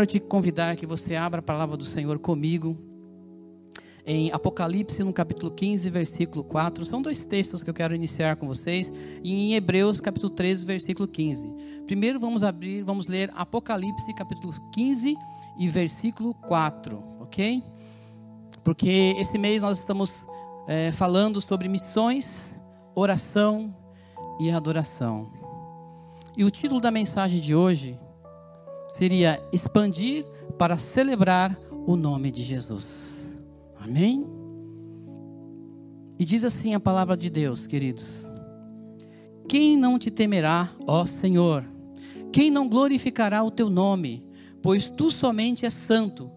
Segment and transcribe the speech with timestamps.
[0.00, 2.74] Quero te convidar que você abra a palavra do Senhor comigo.
[4.06, 6.86] Em Apocalipse, no capítulo 15, versículo 4.
[6.86, 8.90] São dois textos que eu quero iniciar com vocês.
[9.22, 11.52] E em Hebreus, capítulo 13, versículo 15.
[11.84, 15.14] Primeiro vamos abrir, vamos ler Apocalipse, capítulo 15
[15.58, 16.96] e versículo 4.
[17.20, 17.62] Ok?
[18.64, 20.26] Porque esse mês nós estamos
[20.66, 22.58] é, falando sobre missões,
[22.94, 23.76] oração
[24.40, 25.30] e adoração.
[26.34, 27.98] E o título da mensagem de hoje
[28.90, 30.26] seria expandir
[30.58, 33.40] para celebrar o nome de Jesus.
[33.78, 34.26] Amém?
[36.18, 38.30] E diz assim a palavra de Deus, queridos:
[39.48, 41.64] Quem não te temerá, ó Senhor?
[42.32, 44.26] Quem não glorificará o teu nome?
[44.62, 46.30] Pois tu somente és santo.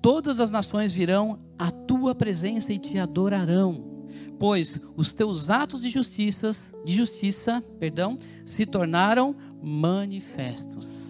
[0.00, 4.06] Todas as nações virão à tua presença e te adorarão,
[4.38, 6.50] pois os teus atos de justiça,
[6.84, 11.03] de justiça, perdão, se tornaram manifestos.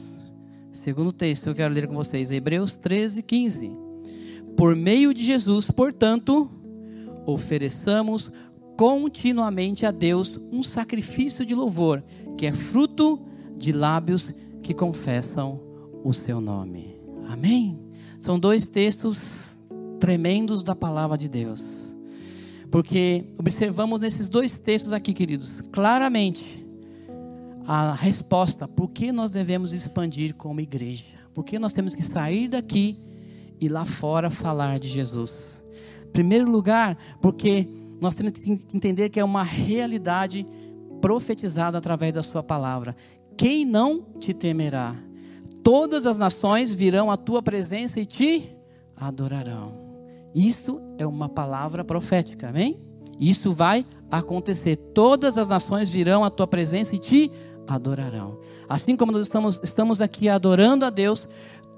[0.85, 3.71] Segundo texto, eu quero ler com vocês, Hebreus 13, 15.
[4.55, 6.51] Por meio de Jesus, portanto,
[7.25, 8.31] ofereçamos
[8.77, 12.05] continuamente a Deus um sacrifício de louvor,
[12.37, 13.19] que é fruto
[13.57, 14.31] de lábios
[14.63, 15.59] que confessam
[16.05, 17.01] o seu nome.
[17.31, 17.81] Amém?
[18.21, 19.65] São dois textos
[19.98, 21.95] tremendos da palavra de Deus.
[22.71, 26.63] Porque observamos nesses dois textos aqui, queridos, claramente
[27.67, 31.19] a resposta por que nós devemos expandir como igreja.
[31.33, 32.98] Por que nós temos que sair daqui
[33.61, 35.63] e lá fora falar de Jesus.
[36.07, 37.69] Em primeiro lugar, porque
[38.01, 40.47] nós temos que entender que é uma realidade
[41.01, 42.95] profetizada através da sua palavra.
[43.36, 44.95] Quem não te temerá?
[45.63, 48.55] Todas as nações virão à tua presença e te
[48.96, 49.73] adorarão.
[50.35, 52.77] Isso é uma palavra profética, amém?
[53.19, 54.77] Isso vai acontecer.
[54.77, 57.54] Todas as nações virão à tua presença e te adorarão.
[58.69, 61.29] Assim como nós estamos, estamos aqui adorando a Deus,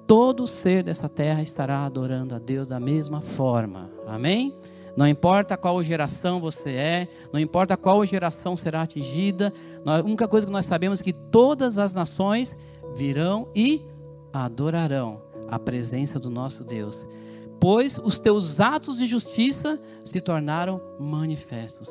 [0.07, 3.91] todo ser dessa terra estará adorando a Deus da mesma forma.
[4.07, 4.55] Amém?
[4.97, 9.53] Não importa qual geração você é, não importa qual geração será atingida,
[9.85, 12.57] a única coisa que nós sabemos é que todas as nações
[12.95, 13.83] virão e
[14.33, 17.07] adorarão a presença do nosso Deus.
[17.61, 21.89] Pois os teus atos de justiça se tornaram manifestos.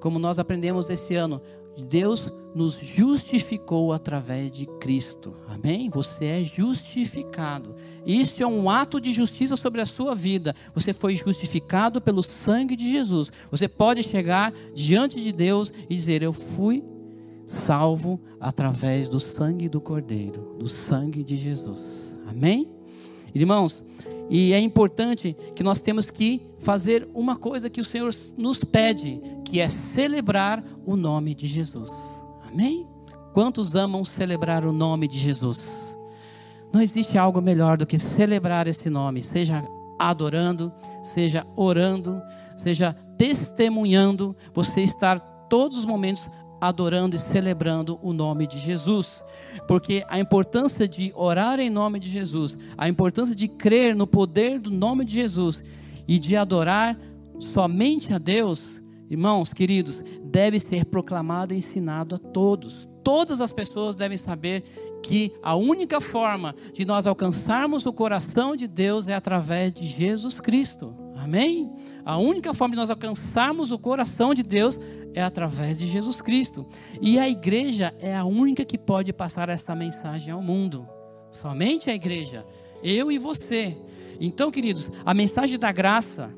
[0.00, 1.40] Como nós aprendemos esse ano,
[1.80, 5.34] Deus nos justificou através de Cristo.
[5.48, 5.88] Amém?
[5.90, 7.74] Você é justificado.
[8.04, 10.54] Isso é um ato de justiça sobre a sua vida.
[10.74, 13.30] Você foi justificado pelo sangue de Jesus.
[13.50, 16.82] Você pode chegar diante de Deus e dizer: Eu fui
[17.46, 22.18] salvo através do sangue do Cordeiro, do sangue de Jesus.
[22.26, 22.68] Amém?
[23.34, 23.84] Irmãos,
[24.28, 29.20] e é importante que nós temos que fazer uma coisa que o Senhor nos pede,
[29.50, 31.90] que é celebrar o nome de Jesus.
[32.48, 32.86] Amém?
[33.32, 35.98] Quantos amam celebrar o nome de Jesus?
[36.72, 39.64] Não existe algo melhor do que celebrar esse nome, seja
[39.98, 40.72] adorando,
[41.02, 42.22] seja orando,
[42.56, 45.18] seja testemunhando, você estar
[45.48, 49.24] todos os momentos adorando e celebrando o nome de Jesus.
[49.66, 54.60] Porque a importância de orar em nome de Jesus, a importância de crer no poder
[54.60, 55.60] do nome de Jesus
[56.06, 56.96] e de adorar
[57.40, 58.79] somente a Deus,
[59.10, 62.88] irmãos queridos, deve ser proclamado e ensinado a todos.
[63.02, 64.62] Todas as pessoas devem saber
[65.02, 70.38] que a única forma de nós alcançarmos o coração de Deus é através de Jesus
[70.40, 70.94] Cristo.
[71.16, 71.74] Amém?
[72.04, 74.78] A única forma de nós alcançarmos o coração de Deus
[75.12, 76.66] é através de Jesus Cristo.
[77.00, 80.88] E a igreja é a única que pode passar essa mensagem ao mundo.
[81.30, 82.46] Somente a igreja.
[82.82, 83.76] Eu e você.
[84.20, 86.30] Então, queridos, a mensagem da graça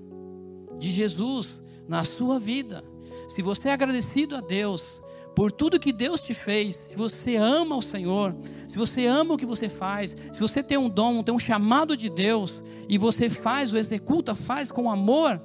[0.78, 2.82] de Jesus na sua vida.
[3.28, 5.02] Se você é agradecido a Deus,
[5.36, 8.34] por tudo que Deus te fez, se você ama o Senhor,
[8.66, 11.94] se você ama o que você faz, se você tem um dom, tem um chamado
[11.94, 15.38] de Deus e você faz, o executa, faz com amor,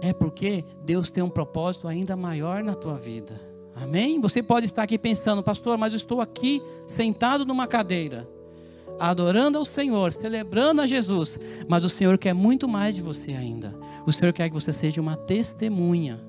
[0.00, 3.38] é porque Deus tem um propósito ainda maior na tua vida.
[3.74, 4.18] Amém?
[4.22, 8.26] Você pode estar aqui pensando, pastor, mas eu estou aqui sentado numa cadeira,
[8.98, 11.38] adorando ao Senhor, celebrando a Jesus,
[11.68, 13.74] mas o Senhor quer muito mais de você ainda.
[14.06, 16.20] O Senhor quer que você seja uma testemunha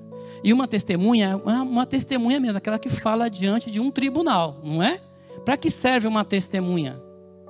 [0.42, 4.82] E uma testemunha, uma, uma testemunha mesmo, aquela que fala diante de um tribunal, não
[4.82, 5.00] é?
[5.44, 7.00] Para que serve uma testemunha?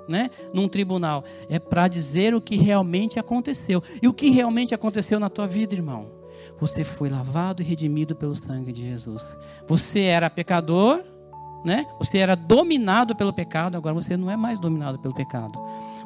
[0.09, 3.83] Né, num tribunal, é para dizer o que realmente aconteceu.
[4.01, 6.11] E o que realmente aconteceu na tua vida, irmão?
[6.59, 9.37] Você foi lavado e redimido pelo sangue de Jesus.
[9.67, 11.03] Você era pecador,
[11.65, 11.87] né?
[11.99, 15.59] Você era dominado pelo pecado, agora você não é mais dominado pelo pecado.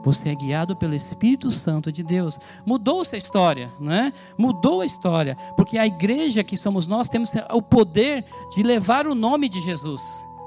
[0.02, 2.38] Você é guiado pelo Espírito Santo de Deus.
[2.66, 4.12] Mudou-se a história, né?
[4.36, 9.14] Mudou a história, porque a igreja que somos nós temos o poder de levar o
[9.14, 10.02] nome de Jesus.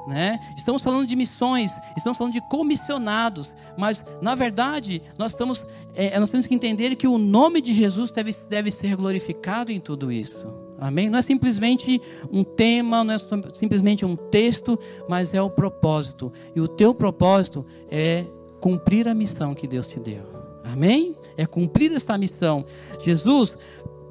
[0.08, 0.40] Né?
[0.56, 5.66] Estamos falando de missões, estamos falando de comissionados, mas na verdade nós, estamos,
[5.96, 9.80] é, nós temos que entender que o nome de Jesus deve, deve ser glorificado em
[9.80, 10.65] tudo isso.
[10.78, 11.10] Amém?
[11.10, 12.02] Não é simplesmente
[12.32, 13.18] um tema, não é
[13.54, 14.78] simplesmente um texto,
[15.08, 16.32] mas é o propósito.
[16.56, 18.26] E o teu propósito é
[18.60, 20.24] cumprir a missão que Deus te deu.
[20.64, 21.16] Amém?
[21.38, 22.66] É cumprir esta missão.
[23.00, 23.58] Jesus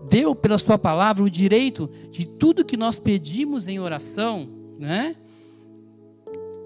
[0.08, 5.16] deu pela sua palavra o direito de tudo que nós pedimos em oração, né?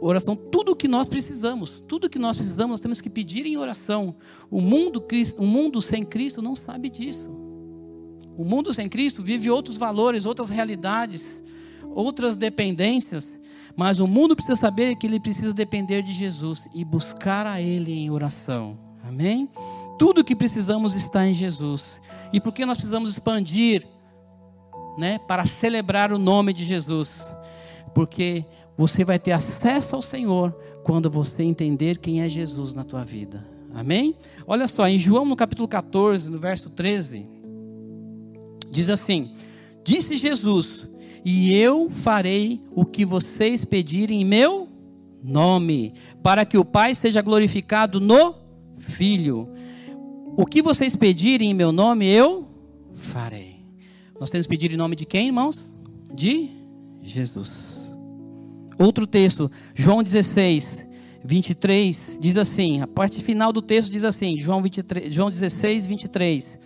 [0.01, 4.15] Oração, tudo que nós precisamos, tudo que nós precisamos, nós temos que pedir em oração.
[4.49, 5.05] O mundo,
[5.37, 7.48] o mundo sem Cristo não sabe disso.
[8.39, 11.43] O mundo sem Cristo vive outros valores, outras realidades,
[11.95, 13.39] outras dependências.
[13.77, 17.93] Mas o mundo precisa saber que ele precisa depender de Jesus e buscar a Ele
[17.93, 18.79] em oração.
[19.05, 19.49] Amém?
[19.99, 22.01] Tudo que precisamos está em Jesus.
[22.33, 23.87] E por que nós precisamos expandir,
[24.97, 27.33] né, para celebrar o nome de Jesus?
[27.95, 28.45] Porque
[28.77, 30.53] você vai ter acesso ao Senhor
[30.85, 33.45] quando você entender quem é Jesus na tua vida.
[33.75, 34.17] Amém?
[34.47, 37.38] Olha só, em João no capítulo 14, no verso 13,
[38.71, 39.33] diz assim:
[39.85, 40.89] Disse Jesus:
[41.25, 44.69] e eu farei o que vocês pedirem em meu
[45.23, 48.35] nome, para que o Pai seja glorificado no
[48.79, 49.49] Filho.
[50.37, 52.49] O que vocês pedirem em meu nome, eu
[52.95, 53.57] farei.
[54.19, 55.77] Nós temos que pedir em nome de quem, irmãos?
[56.15, 56.49] De
[57.03, 57.91] Jesus.
[58.79, 60.87] Outro texto, João 16,
[61.25, 66.61] 23, diz assim: a parte final do texto diz assim, João, 23, João 16, 23.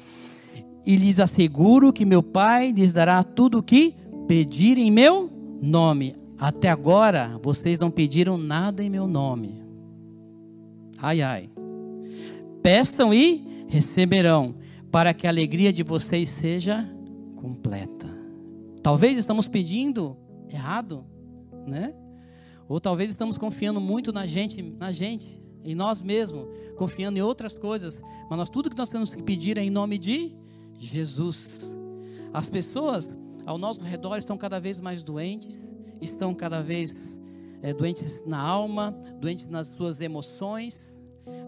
[0.84, 3.94] E lhes asseguro que meu Pai lhes dará tudo o que
[4.26, 5.30] pedir em meu
[5.60, 6.16] nome.
[6.38, 9.62] Até agora vocês não pediram nada em meu nome.
[10.98, 11.50] Ai, ai.
[12.62, 14.54] Peçam e receberão,
[14.90, 16.88] para que a alegria de vocês seja
[17.36, 18.08] completa.
[18.82, 20.16] Talvez estamos pedindo
[20.52, 21.04] errado,
[21.66, 21.94] né?
[22.68, 26.46] Ou talvez estamos confiando muito na gente, na gente, em nós mesmos,
[26.76, 29.98] confiando em outras coisas, mas nós tudo que nós temos que pedir é em nome
[29.98, 30.34] de
[30.86, 31.66] Jesus.
[32.32, 37.20] As pessoas ao nosso redor estão cada vez mais doentes, estão cada vez
[37.62, 38.90] é, doentes na alma,
[39.20, 41.00] doentes nas suas emoções,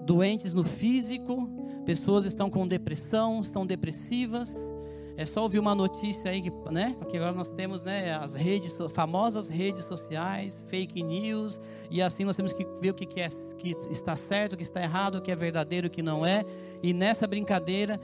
[0.05, 1.49] doentes no físico,
[1.85, 4.73] pessoas estão com depressão, estão depressivas.
[5.17, 6.97] É só ouvir uma notícia aí que, né?
[6.99, 12.35] Porque agora nós temos, né, as redes, famosas redes sociais, fake news, e assim nós
[12.35, 15.31] temos que ver o que, é, que está certo, o que está errado, o que
[15.31, 16.45] é verdadeiro, o que não é.
[16.83, 18.01] E nessa brincadeira,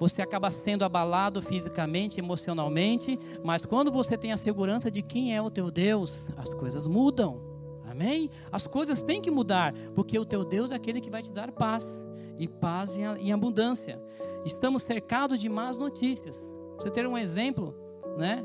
[0.00, 5.42] você acaba sendo abalado fisicamente, emocionalmente, mas quando você tem a segurança de quem é
[5.42, 7.38] o teu Deus, as coisas mudam.
[7.84, 8.30] Amém?
[8.50, 11.52] As coisas têm que mudar, porque o teu Deus é aquele que vai te dar
[11.52, 12.06] paz,
[12.38, 14.00] e paz em abundância.
[14.42, 16.56] Estamos cercados de más notícias.
[16.76, 17.74] Pra você ter um exemplo,
[18.16, 18.42] né?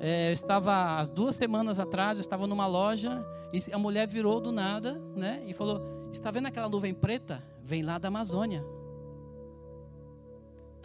[0.00, 4.40] É, eu estava, há duas semanas atrás, eu estava numa loja, e a mulher virou
[4.40, 5.44] do nada, né?
[5.46, 7.40] E falou: Está vendo aquela nuvem preta?
[7.62, 8.64] Vem lá da Amazônia.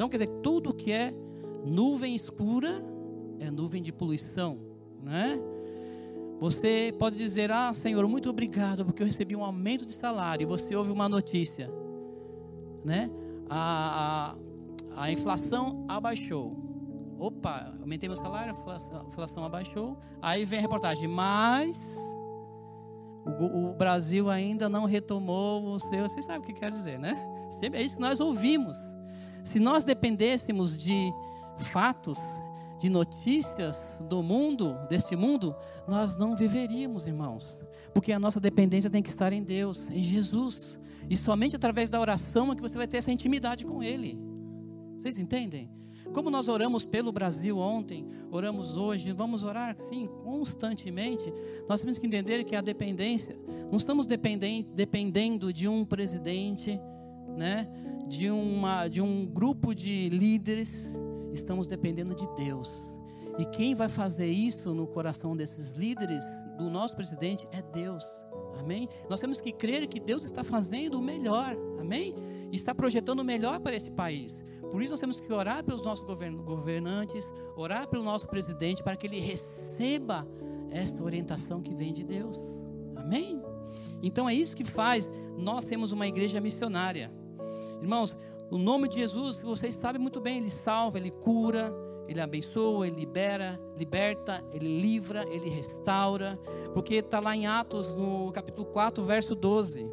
[0.02, 1.14] Então, quer dizer, tudo que é
[1.64, 2.84] nuvem escura
[3.40, 4.58] é nuvem de poluição,
[5.00, 5.40] né?
[6.40, 10.42] Você pode dizer: Ah, Senhor, muito obrigado, porque eu recebi um aumento de salário.
[10.42, 11.72] E você ouve uma notícia,
[12.84, 13.12] né?
[13.48, 14.36] A,
[14.96, 16.58] a, a inflação abaixou.
[17.20, 20.00] Opa, aumentei meu salário, a inflação abaixou.
[20.20, 21.96] Aí vem a reportagem, mas
[23.24, 26.10] o, o Brasil ainda não retomou o seu.
[26.10, 27.16] Você sabe o que quer dizer, né?
[27.72, 29.00] É isso que nós ouvimos.
[29.44, 31.12] Se nós dependêssemos de
[31.60, 32.20] fatos,
[32.80, 35.56] de notícias do mundo, deste mundo,
[35.88, 37.64] nós não viveríamos, irmãos.
[37.94, 40.80] Porque a nossa dependência tem que estar em Deus, em Jesus.
[41.10, 44.20] E somente através da oração é que você vai ter essa intimidade com Ele.
[44.98, 45.70] Vocês entendem?
[46.14, 51.32] Como nós oramos pelo Brasil ontem, oramos hoje, vamos orar sim, constantemente.
[51.70, 53.38] Nós temos que entender que a dependência,
[53.70, 56.80] não estamos dependendo de um presidente,
[57.38, 57.68] né?
[58.08, 63.00] de, uma, de um grupo de líderes, estamos dependendo de Deus.
[63.40, 66.24] E quem vai fazer isso no coração desses líderes,
[66.58, 68.04] do nosso presidente, é Deus.
[68.60, 68.90] Amém?
[69.10, 71.56] Nós temos que crer que Deus está fazendo o melhor.
[71.80, 72.14] Amém?
[72.52, 74.44] está projetando o melhor para esse país.
[74.72, 79.08] Por isso nós temos que orar pelos nossos governantes, orar pelo nosso presidente, para que
[79.08, 80.28] ele receba
[80.70, 82.38] esta orientação que vem de Deus.
[82.96, 83.42] Amém?
[84.04, 87.12] Então é isso que faz nós sermos uma igreja missionária.
[87.82, 88.16] Irmãos,
[88.50, 91.74] o nome de Jesus, vocês sabem muito bem, ele salva, ele cura,
[92.08, 96.38] ele abençoa, ele libera, liberta, ele livra, ele restaura.
[96.74, 99.90] Porque está lá em Atos, no capítulo 4, verso 12.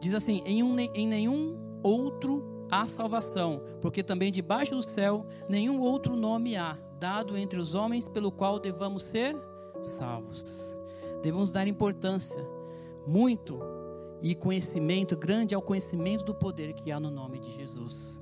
[0.00, 5.80] Diz assim: em, um, em nenhum outro há salvação, porque também debaixo do céu nenhum
[5.80, 9.36] outro nome há, dado entre os homens, pelo qual devamos ser
[9.82, 10.76] salvos.
[11.22, 12.44] Devemos dar importância,
[13.06, 13.58] muito,
[14.22, 18.20] e conhecimento grande ao conhecimento do poder que há no nome de Jesus.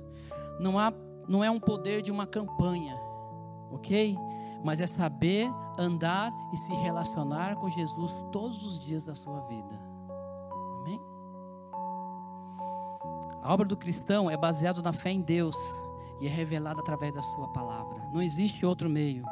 [0.59, 0.93] Não, há,
[1.27, 2.95] não é um poder de uma campanha,
[3.71, 4.17] ok?
[4.63, 9.79] Mas é saber andar e se relacionar com Jesus todos os dias da sua vida.
[10.81, 10.99] Amém?
[13.41, 15.55] A obra do cristão é baseada na fé em Deus
[16.19, 18.03] e é revelada através da Sua palavra.
[18.11, 19.23] Não existe outro meio.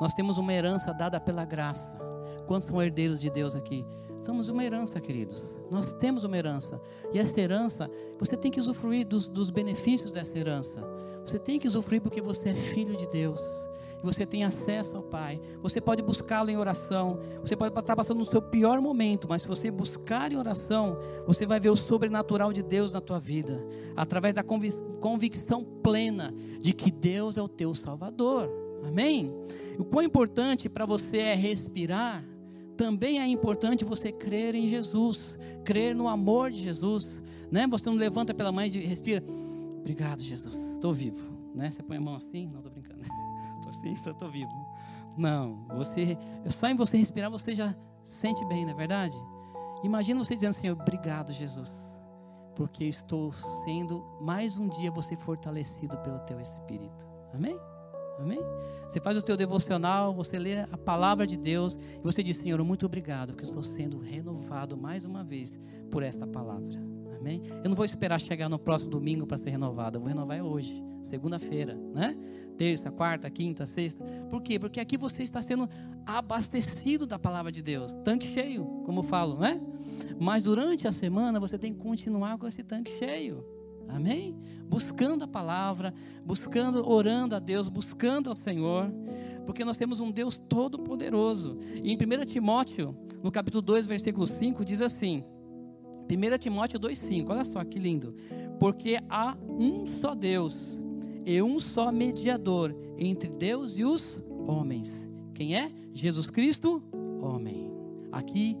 [0.00, 1.98] Nós temos uma herança dada pela graça.
[2.46, 3.86] Quantos são herdeiros de Deus aqui?
[4.22, 5.60] Somos uma herança, queridos.
[5.70, 6.80] Nós temos uma herança.
[7.12, 10.82] E essa herança, você tem que usufruir dos, dos benefícios dessa herança.
[11.26, 13.40] Você tem que usufruir porque você é filho de Deus
[14.02, 15.40] você tem acesso ao Pai.
[15.62, 17.18] Você pode buscá-lo em oração.
[17.40, 21.46] Você pode estar passando no seu pior momento, mas se você buscar em oração, você
[21.46, 23.62] vai ver o sobrenatural de Deus na tua vida,
[23.96, 28.50] através da convicção plena de que Deus é o teu Salvador.
[28.86, 29.34] Amém?
[29.78, 32.24] O quão importante para você é respirar,
[32.80, 37.22] também é importante você crer em Jesus, crer no amor de Jesus,
[37.52, 37.66] né?
[37.66, 39.22] Você não levanta pela mãe e respira.
[39.80, 40.54] Obrigado, Jesus.
[40.72, 41.20] Estou vivo,
[41.54, 41.70] né?
[41.70, 43.02] Você põe a mão assim, não estou brincando.
[43.68, 44.50] assim, eu estou vivo.
[45.14, 46.16] Não, você,
[46.48, 49.14] só em você respirar você já sente bem, não é verdade?
[49.84, 52.00] Imagina você dizendo assim: Obrigado, Jesus,
[52.56, 53.30] porque estou
[53.62, 57.06] sendo mais um dia você fortalecido pelo teu Espírito.
[57.34, 57.58] Amém?
[58.18, 58.40] Amém?
[58.86, 62.62] Você faz o teu devocional, você lê a palavra de Deus e você diz: Senhor,
[62.64, 66.90] muito obrigado, porque estou sendo renovado mais uma vez por esta palavra.
[67.18, 67.42] Amém?
[67.62, 69.96] Eu não vou esperar chegar no próximo domingo para ser renovado.
[69.96, 72.16] Eu vou renovar hoje, segunda-feira, né?
[72.56, 74.02] Terça, quarta, quinta, sexta.
[74.30, 74.58] Por quê?
[74.58, 75.68] Porque aqui você está sendo
[76.06, 77.92] abastecido da palavra de Deus.
[78.04, 79.60] Tanque cheio, como eu falo, né?
[80.18, 83.44] Mas durante a semana você tem que continuar com esse tanque cheio.
[83.88, 84.36] Amém?
[84.68, 85.92] Buscando a palavra,
[86.24, 88.92] buscando, orando a Deus, buscando ao Senhor,
[89.44, 91.58] porque nós temos um Deus todo-poderoso.
[91.82, 95.24] E em 1 Timóteo, no capítulo 2, versículo 5, diz assim:
[96.08, 98.14] 1 Timóteo 2,5, olha só que lindo.
[98.58, 100.78] Porque há um só Deus
[101.24, 105.10] e um só mediador entre Deus e os homens.
[105.34, 105.70] Quem é?
[105.92, 106.82] Jesus Cristo,
[107.22, 107.70] homem.
[108.12, 108.56] Aqui,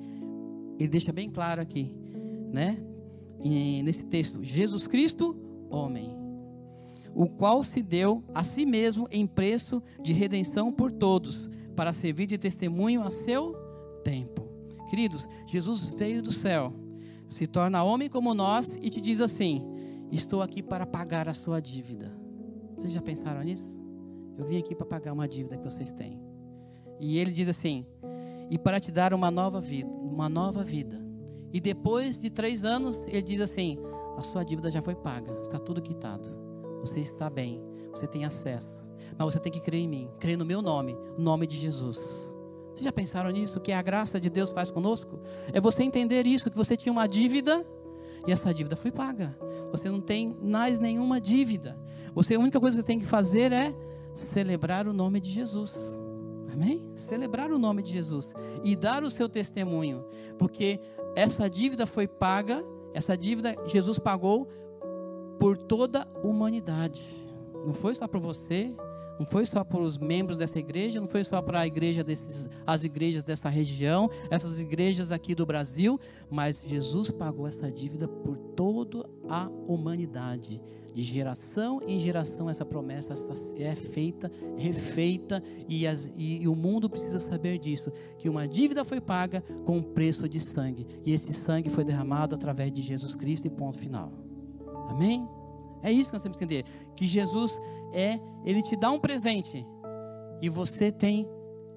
[0.78, 1.92] ele deixa bem claro aqui,
[2.52, 2.78] né?
[3.42, 5.36] Nesse texto, Jesus Cristo,
[5.70, 6.16] homem.
[7.14, 12.26] O qual se deu a si mesmo em preço de redenção por todos, para servir
[12.26, 13.54] de testemunho a seu
[14.04, 14.48] tempo.
[14.88, 16.72] Queridos, Jesus veio do céu
[17.30, 19.64] se torna homem como nós e te diz assim:
[20.10, 22.12] Estou aqui para pagar a sua dívida.
[22.76, 23.80] Vocês já pensaram nisso?
[24.36, 26.20] Eu vim aqui para pagar uma dívida que vocês têm.
[26.98, 27.86] E ele diz assim:
[28.50, 31.00] E para te dar uma nova vida, uma nova vida.
[31.52, 33.78] E depois de três anos, ele diz assim:
[34.16, 36.30] A sua dívida já foi paga, está tudo quitado.
[36.80, 38.86] Você está bem, você tem acesso.
[39.18, 42.32] Mas você tem que crer em mim, crer no meu nome, o nome de Jesus.
[42.68, 43.60] Vocês já pensaram nisso?
[43.60, 45.20] Que a graça de Deus faz conosco?
[45.52, 47.66] É você entender isso, que você tinha uma dívida
[48.26, 49.36] e essa dívida foi paga.
[49.70, 51.78] Você não tem mais nenhuma dívida.
[52.14, 53.74] Você, a única coisa que você tem que fazer é
[54.14, 55.98] celebrar o nome de Jesus.
[56.52, 56.84] Amém?
[56.96, 60.04] Celebrar o nome de Jesus e dar o seu testemunho,
[60.38, 60.80] porque
[61.14, 62.64] essa dívida foi paga,
[62.94, 64.48] essa dívida Jesus pagou
[65.38, 67.02] por toda a humanidade.
[67.64, 68.74] Não foi só para você,
[69.18, 72.48] não foi só para os membros dessa igreja, não foi só para a igreja desses,
[72.66, 76.00] as igrejas dessa região, essas igrejas aqui do Brasil,
[76.30, 80.62] mas Jesus pagou essa dívida por toda a humanidade.
[80.94, 83.14] De geração em geração essa promessa
[83.56, 89.00] é feita, refeita e, as, e o mundo precisa saber disso, que uma dívida foi
[89.00, 93.46] paga com um preço de sangue e esse sangue foi derramado através de Jesus Cristo
[93.46, 94.12] e ponto final.
[94.88, 95.28] Amém?
[95.82, 96.64] É isso que nós temos que entender.
[96.96, 97.58] Que Jesus
[97.92, 99.66] é, Ele te dá um presente.
[100.42, 101.28] E você tem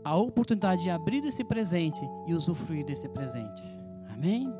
[0.04, 3.62] a oportunidade de abrir esse presente e usufruir desse presente.
[4.10, 4.52] Amém?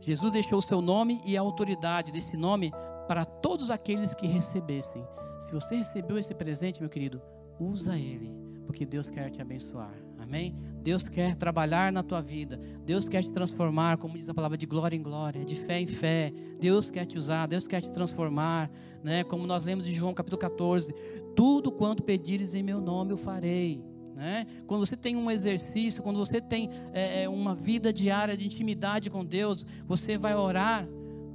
[0.00, 2.72] Jesus deixou o seu nome e a autoridade desse nome
[3.12, 5.06] para todos aqueles que recebessem.
[5.38, 7.20] Se você recebeu esse presente, meu querido,
[7.60, 8.32] usa ele,
[8.64, 9.92] porque Deus quer te abençoar.
[10.18, 10.56] Amém?
[10.82, 12.58] Deus quer trabalhar na tua vida.
[12.86, 15.86] Deus quer te transformar, como diz a palavra, de glória em glória, de fé em
[15.86, 16.32] fé.
[16.58, 18.70] Deus quer te usar, Deus quer te transformar,
[19.04, 19.24] né?
[19.24, 20.94] Como nós lemos em João capítulo 14:
[21.36, 23.84] Tudo quanto pedires em meu nome eu farei.
[24.14, 24.46] Né?
[24.66, 29.22] Quando você tem um exercício, quando você tem é, uma vida diária de intimidade com
[29.22, 30.88] Deus, você vai orar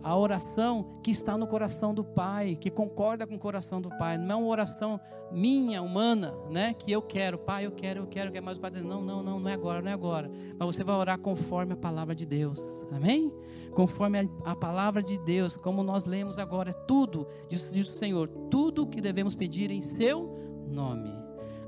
[0.04, 4.18] a oração que está no coração do Pai, que concorda com o coração do Pai.
[4.18, 5.00] Não é uma oração
[5.32, 6.74] minha, humana, né?
[6.74, 8.46] Que eu quero, Pai, eu quero, eu quero, eu quero.
[8.46, 10.32] Mas o Pai diz, não, não, não, não é agora, não é agora.
[10.58, 12.60] Mas você vai orar conforme a palavra de Deus.
[12.92, 13.34] Amém?
[13.72, 17.94] Conforme a, a palavra de Deus, como nós lemos agora, é tudo, diz, diz o
[17.94, 20.38] Senhor, tudo que devemos pedir em seu
[20.68, 21.14] nome.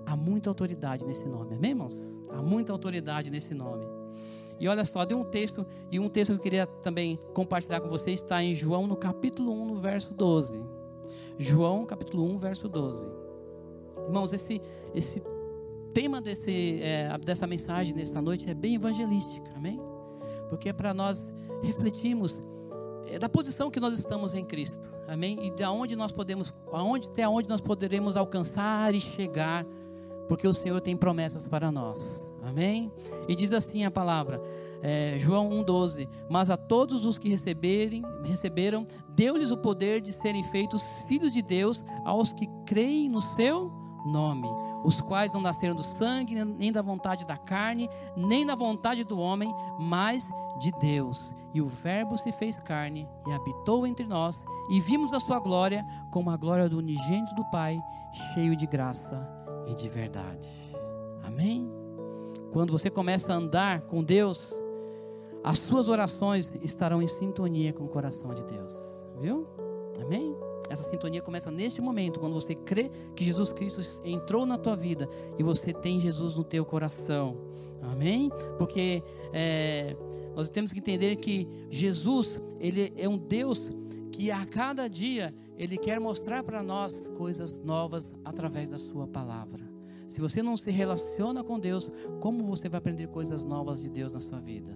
[0.05, 2.19] Há muita autoridade nesse nome, amém, irmãos?
[2.31, 3.98] Há muita autoridade nesse nome.
[4.59, 7.87] E olha só, de um texto, e um texto que eu queria também compartilhar com
[7.87, 10.61] vocês está em João, no capítulo 1, no verso 12.
[11.37, 13.09] João, capítulo 1, verso 12.
[14.05, 14.61] Irmãos, esse,
[14.93, 15.23] esse
[15.93, 19.79] tema desse, é, dessa mensagem nessa noite é bem evangelística, amém?
[20.49, 22.43] Porque é para nós refletirmos
[23.07, 25.39] é, da posição que nós estamos em Cristo, amém?
[25.41, 29.65] E de onde nós podemos, aonde, até onde nós poderemos alcançar e chegar
[30.29, 32.29] porque o Senhor tem promessas para nós.
[32.47, 32.93] Amém?
[33.27, 34.39] E diz assim a palavra,
[34.81, 40.43] é, João 1,12: Mas a todos os que receberem, receberam, deu-lhes o poder de serem
[40.43, 43.71] feitos filhos de Deus, aos que creem no seu
[44.05, 44.47] nome,
[44.85, 49.19] os quais não nasceram do sangue, nem da vontade da carne, nem da vontade do
[49.19, 51.33] homem, mas de Deus.
[51.53, 55.83] E o Verbo se fez carne e habitou entre nós, e vimos a sua glória
[56.11, 57.77] como a glória do unigênito do Pai,
[58.33, 59.38] cheio de graça
[59.69, 60.47] e de verdade.
[61.23, 61.69] Amém?
[62.51, 64.53] Quando você começa a andar com Deus,
[65.43, 68.73] as suas orações estarão em sintonia com o coração de Deus.
[69.21, 69.47] Viu?
[70.01, 70.35] Amém?
[70.69, 75.09] Essa sintonia começa neste momento, quando você crê que Jesus Cristo entrou na tua vida
[75.37, 77.37] e você tem Jesus no teu coração.
[77.81, 78.29] Amém?
[78.57, 79.95] Porque é,
[80.35, 83.71] nós temos que entender que Jesus, Ele é um Deus
[84.11, 89.69] que a cada dia ele quer mostrar para nós coisas novas através da Sua palavra.
[90.07, 94.11] Se você não se relaciona com Deus, como você vai aprender coisas novas de Deus
[94.11, 94.75] na sua vida?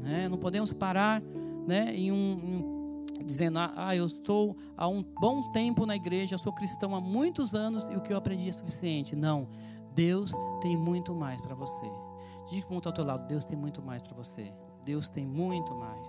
[0.00, 0.28] Né?
[0.28, 1.20] Não podemos parar
[1.66, 6.38] né, em um, um, dizendo, ah, eu estou há um bom tempo na igreja, eu
[6.38, 9.16] sou cristão há muitos anos e o que eu aprendi é suficiente.
[9.16, 9.48] Não,
[9.92, 11.90] Deus tem muito mais para você.
[12.48, 14.52] Diga para o teu lado, Deus tem muito mais para você.
[14.84, 16.08] Deus tem muito mais.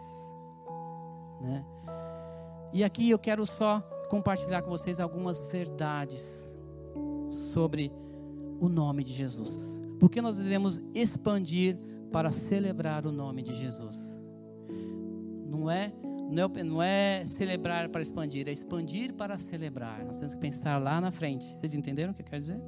[1.41, 1.65] Né?
[2.73, 6.53] E aqui eu quero só compartilhar com vocês algumas verdades
[7.29, 7.89] sobre
[8.59, 9.81] o nome de Jesus.
[10.01, 11.77] Porque nós devemos expandir
[12.11, 14.21] para celebrar o nome de Jesus.
[15.47, 15.93] Não é,
[16.29, 20.03] não é, não é celebrar para expandir, é expandir para celebrar.
[20.03, 21.45] Nós temos que pensar lá na frente.
[21.45, 22.61] Vocês entenderam o que eu quero dizer?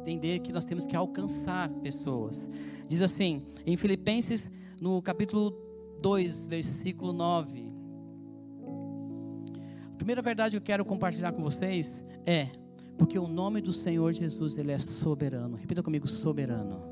[0.00, 2.50] Entender que nós temos que alcançar pessoas.
[2.88, 5.52] Diz assim, em Filipenses, no capítulo
[6.02, 7.63] 2, versículo 9
[10.04, 12.48] primeira verdade que eu quero compartilhar com vocês é
[12.98, 15.56] porque o nome do Senhor Jesus ele é soberano.
[15.56, 16.82] Repita comigo, soberano.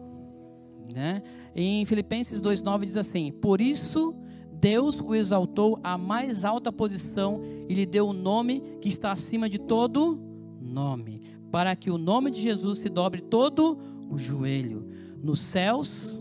[0.94, 1.22] Né?
[1.54, 4.14] Em Filipenses 2:9 diz assim: Por isso
[4.50, 9.12] Deus o exaltou à mais alta posição e lhe deu o um nome que está
[9.12, 10.18] acima de todo
[10.58, 11.20] nome,
[11.50, 14.88] para que o nome de Jesus se dobre todo o joelho,
[15.22, 16.16] nos céus,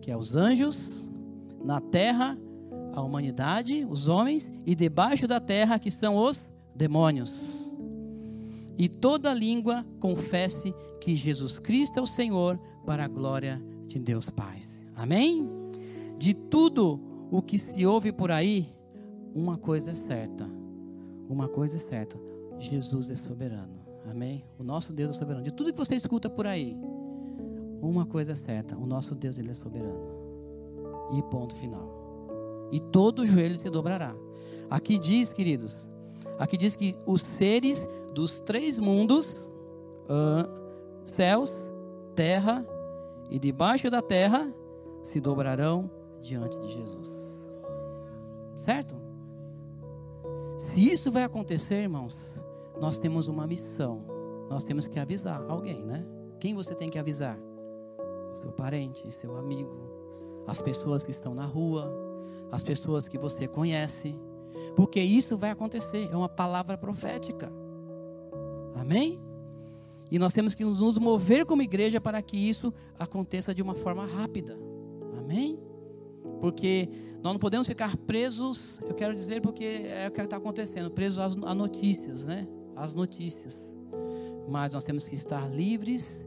[0.00, 1.04] que é os anjos,
[1.62, 2.38] na terra
[2.94, 7.32] a humanidade, os homens, e debaixo da terra, que são os demônios.
[8.78, 14.30] E toda língua confesse que Jesus Cristo é o Senhor, para a glória de Deus
[14.30, 14.60] Pai.
[14.94, 15.48] Amém?
[16.18, 18.72] De tudo o que se ouve por aí,
[19.34, 20.48] uma coisa é certa.
[21.28, 22.16] Uma coisa é certa:
[22.58, 23.74] Jesus é soberano.
[24.08, 24.44] Amém?
[24.58, 25.44] O nosso Deus é soberano.
[25.44, 26.76] De tudo que você escuta por aí,
[27.80, 30.14] uma coisa é certa: o nosso Deus ele é soberano.
[31.12, 32.03] E ponto final
[32.74, 34.14] e todo joelho se dobrará.
[34.68, 35.88] Aqui diz, queridos,
[36.38, 39.48] aqui diz que os seres dos três mundos,
[40.04, 40.50] uh,
[41.04, 41.72] céus,
[42.16, 42.66] terra
[43.30, 44.52] e debaixo da terra,
[45.04, 45.88] se dobrarão
[46.20, 47.48] diante de Jesus.
[48.56, 48.96] Certo?
[50.58, 52.42] Se isso vai acontecer, irmãos,
[52.80, 54.04] nós temos uma missão.
[54.48, 56.04] Nós temos que avisar alguém, né?
[56.40, 57.38] Quem você tem que avisar?
[58.34, 61.90] seu parente, seu amigo, as pessoas que estão na rua,
[62.54, 64.16] as pessoas que você conhece,
[64.76, 67.52] porque isso vai acontecer, é uma palavra profética.
[68.76, 69.20] Amém?
[70.10, 74.06] E nós temos que nos mover como igreja para que isso aconteça de uma forma
[74.06, 74.56] rápida.
[75.18, 75.58] Amém?
[76.40, 76.88] Porque
[77.22, 81.18] nós não podemos ficar presos, eu quero dizer porque é o que está acontecendo, presos
[81.18, 82.46] às, notícias, né?
[82.76, 83.76] Às notícias.
[84.48, 86.24] Mas nós temos que estar livres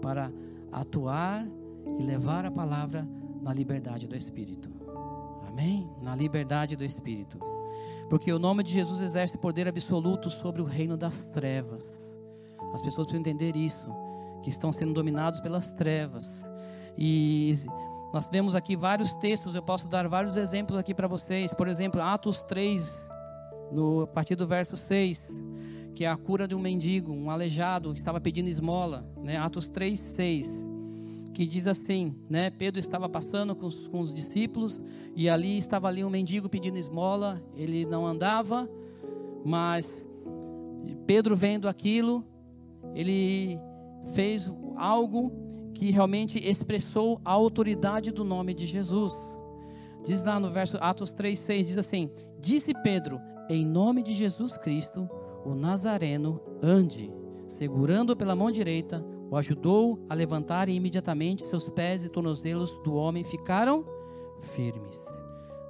[0.00, 0.30] para
[0.70, 1.48] atuar
[1.98, 3.08] e levar a palavra
[3.42, 4.73] na liberdade do Espírito.
[5.54, 5.88] Amém?
[6.02, 7.38] Na liberdade do Espírito.
[8.10, 12.20] Porque o nome de Jesus exerce poder absoluto sobre o reino das trevas.
[12.74, 13.88] As pessoas precisam entender isso,
[14.42, 16.50] que estão sendo dominados pelas trevas.
[16.98, 17.54] E
[18.12, 21.54] nós vemos aqui vários textos, eu posso dar vários exemplos aqui para vocês.
[21.54, 23.08] Por exemplo, Atos 3,
[23.70, 25.40] no, a partir do verso 6,
[25.94, 29.06] que é a cura de um mendigo, um aleijado que estava pedindo esmola.
[29.22, 29.36] Né?
[29.36, 30.73] Atos 3, 6
[31.34, 32.48] que diz assim, né?
[32.48, 34.82] Pedro estava passando com os, com os discípulos
[35.16, 37.42] e ali estava ali um mendigo pedindo esmola.
[37.56, 38.70] Ele não andava,
[39.44, 40.06] mas
[41.06, 42.24] Pedro vendo aquilo,
[42.94, 43.58] ele
[44.14, 45.32] fez algo
[45.74, 49.12] que realmente expressou a autoridade do nome de Jesus.
[50.04, 52.08] Diz lá no verso Atos 3:6 diz assim:
[52.40, 53.20] Disse Pedro,
[53.50, 55.10] em nome de Jesus Cristo,
[55.44, 57.12] o Nazareno, ande,
[57.48, 62.94] segurando pela mão direita o ajudou a levantar e imediatamente seus pés e tornozelos do
[62.94, 63.84] homem ficaram
[64.40, 65.22] firmes.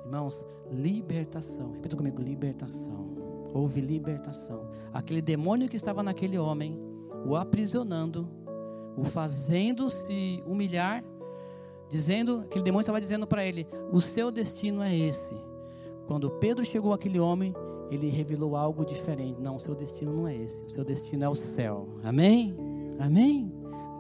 [0.05, 1.73] Irmãos, libertação.
[1.73, 3.17] Repita comigo: libertação.
[3.53, 4.69] Houve libertação.
[4.93, 6.79] Aquele demônio que estava naquele homem,
[7.27, 8.29] o aprisionando,
[8.97, 11.05] o fazendo se humilhar,
[11.89, 15.37] dizendo, aquele demônio estava dizendo para ele: o seu destino é esse.
[16.07, 17.55] Quando Pedro chegou àquele homem,
[17.91, 19.41] ele revelou algo diferente.
[19.41, 20.65] Não, o seu destino não é esse.
[20.65, 21.89] O seu destino é o céu.
[22.03, 22.55] Amém?
[22.99, 23.53] Amém?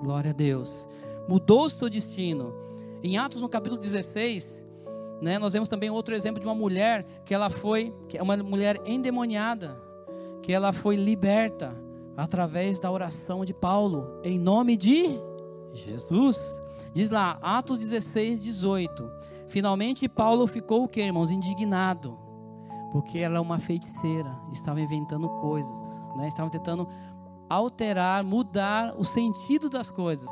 [0.02, 0.88] Glória a Deus.
[1.28, 2.52] Mudou o seu destino.
[3.02, 4.66] Em Atos, no capítulo 16,
[5.20, 8.36] né, nós vemos também outro exemplo de uma mulher que ela foi, que é uma
[8.36, 9.76] mulher endemoniada,
[10.42, 11.74] que ela foi liberta
[12.16, 15.18] através da oração de Paulo, em nome de
[15.72, 16.38] Jesus.
[16.92, 19.10] Diz lá, Atos 16, 18.
[19.48, 21.30] Finalmente Paulo ficou o que, irmãos?
[21.30, 22.18] Indignado.
[22.92, 26.28] Porque ela é uma feiticeira, estava inventando coisas, né?
[26.28, 26.88] estava tentando
[27.54, 30.30] alterar, mudar o sentido das coisas.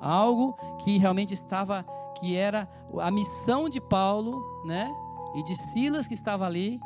[0.00, 1.84] Algo que realmente estava,
[2.18, 2.68] que era
[3.00, 4.90] a missão de Paulo, né?
[5.34, 6.80] E de Silas que estava ali.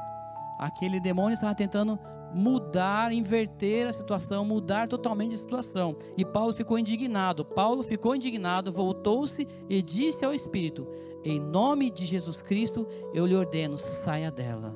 [0.58, 1.98] Aquele demônio estava tentando
[2.34, 5.94] mudar, inverter a situação, mudar totalmente a situação.
[6.16, 7.44] E Paulo ficou indignado.
[7.44, 10.86] Paulo ficou indignado, voltou-se e disse ao Espírito:
[11.24, 14.74] Em nome de Jesus Cristo, eu lhe ordeno, saia dela.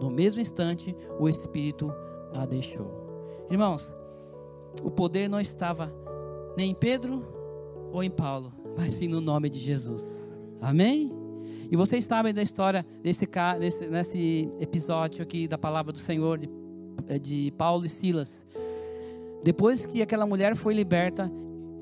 [0.00, 1.92] No mesmo instante, o Espírito
[2.34, 3.08] a deixou.
[3.50, 3.94] Irmãos,
[4.82, 5.92] o poder não estava
[6.56, 7.24] nem em Pedro
[7.92, 10.42] ou em Paulo, mas sim no nome de Jesus.
[10.60, 11.12] Amém?
[11.70, 16.48] E vocês sabem da história desse, desse nesse episódio aqui da palavra do Senhor de,
[17.20, 18.46] de Paulo e Silas.
[19.44, 21.30] Depois que aquela mulher foi liberta,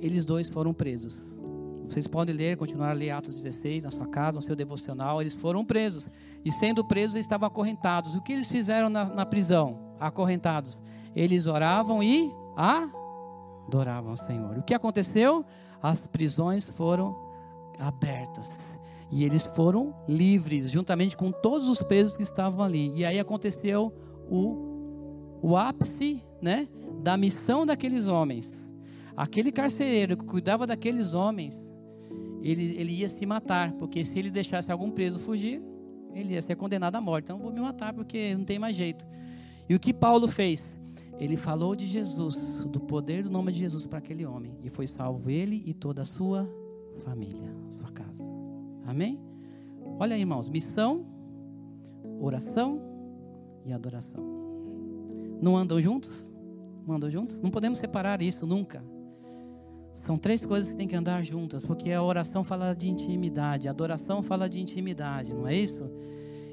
[0.03, 1.43] eles dois foram presos.
[1.89, 5.21] Vocês podem ler, continuar a ler Atos 16 na sua casa, no seu devocional.
[5.21, 6.11] Eles foram presos.
[6.45, 8.17] E sendo presos, estavam acorrentados.
[8.17, 9.95] O que eles fizeram na, na prisão?
[10.01, 10.83] Acorrentados.
[11.15, 14.59] Eles oravam e adoravam ao Senhor.
[14.59, 15.45] O que aconteceu?
[15.83, 17.15] As prisões foram
[17.79, 18.79] abertas
[19.11, 22.93] e eles foram livres, juntamente com todos os presos que estavam ali.
[22.97, 23.93] E aí aconteceu
[24.29, 26.69] o, o ápice né,
[27.03, 28.71] da missão daqueles homens.
[29.17, 31.73] Aquele carcereiro que cuidava daqueles homens,
[32.43, 35.63] ele, ele ia se matar, porque se ele deixasse algum preso fugir,
[36.13, 37.25] ele ia ser condenado à morte.
[37.25, 39.07] Então, vou me matar porque não tem mais jeito.
[39.69, 40.79] E o que Paulo fez?
[41.19, 44.55] Ele falou de Jesus, do poder do nome de Jesus para aquele homem.
[44.63, 46.49] E foi salvo ele e toda a sua
[46.99, 48.25] família, sua casa.
[48.87, 49.19] Amém?
[49.99, 51.07] Olha aí, irmãos: missão,
[52.21, 52.81] oração
[53.65, 54.23] e adoração.
[55.41, 56.35] Não andam juntos?
[56.87, 57.41] Não andam juntos?
[57.41, 58.85] Não podemos separar isso nunca.
[59.93, 63.71] São três coisas que têm que andar juntas, porque a oração fala de intimidade, a
[63.71, 65.91] adoração fala de intimidade, não é isso?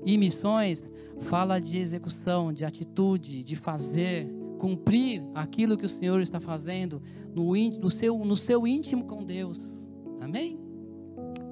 [0.06, 4.30] E missões fala de execução, de atitude, de fazer
[4.63, 7.02] cumprir aquilo que o Senhor está fazendo
[7.36, 9.89] no, no, seu, no seu íntimo com Deus.
[10.21, 10.58] Amém?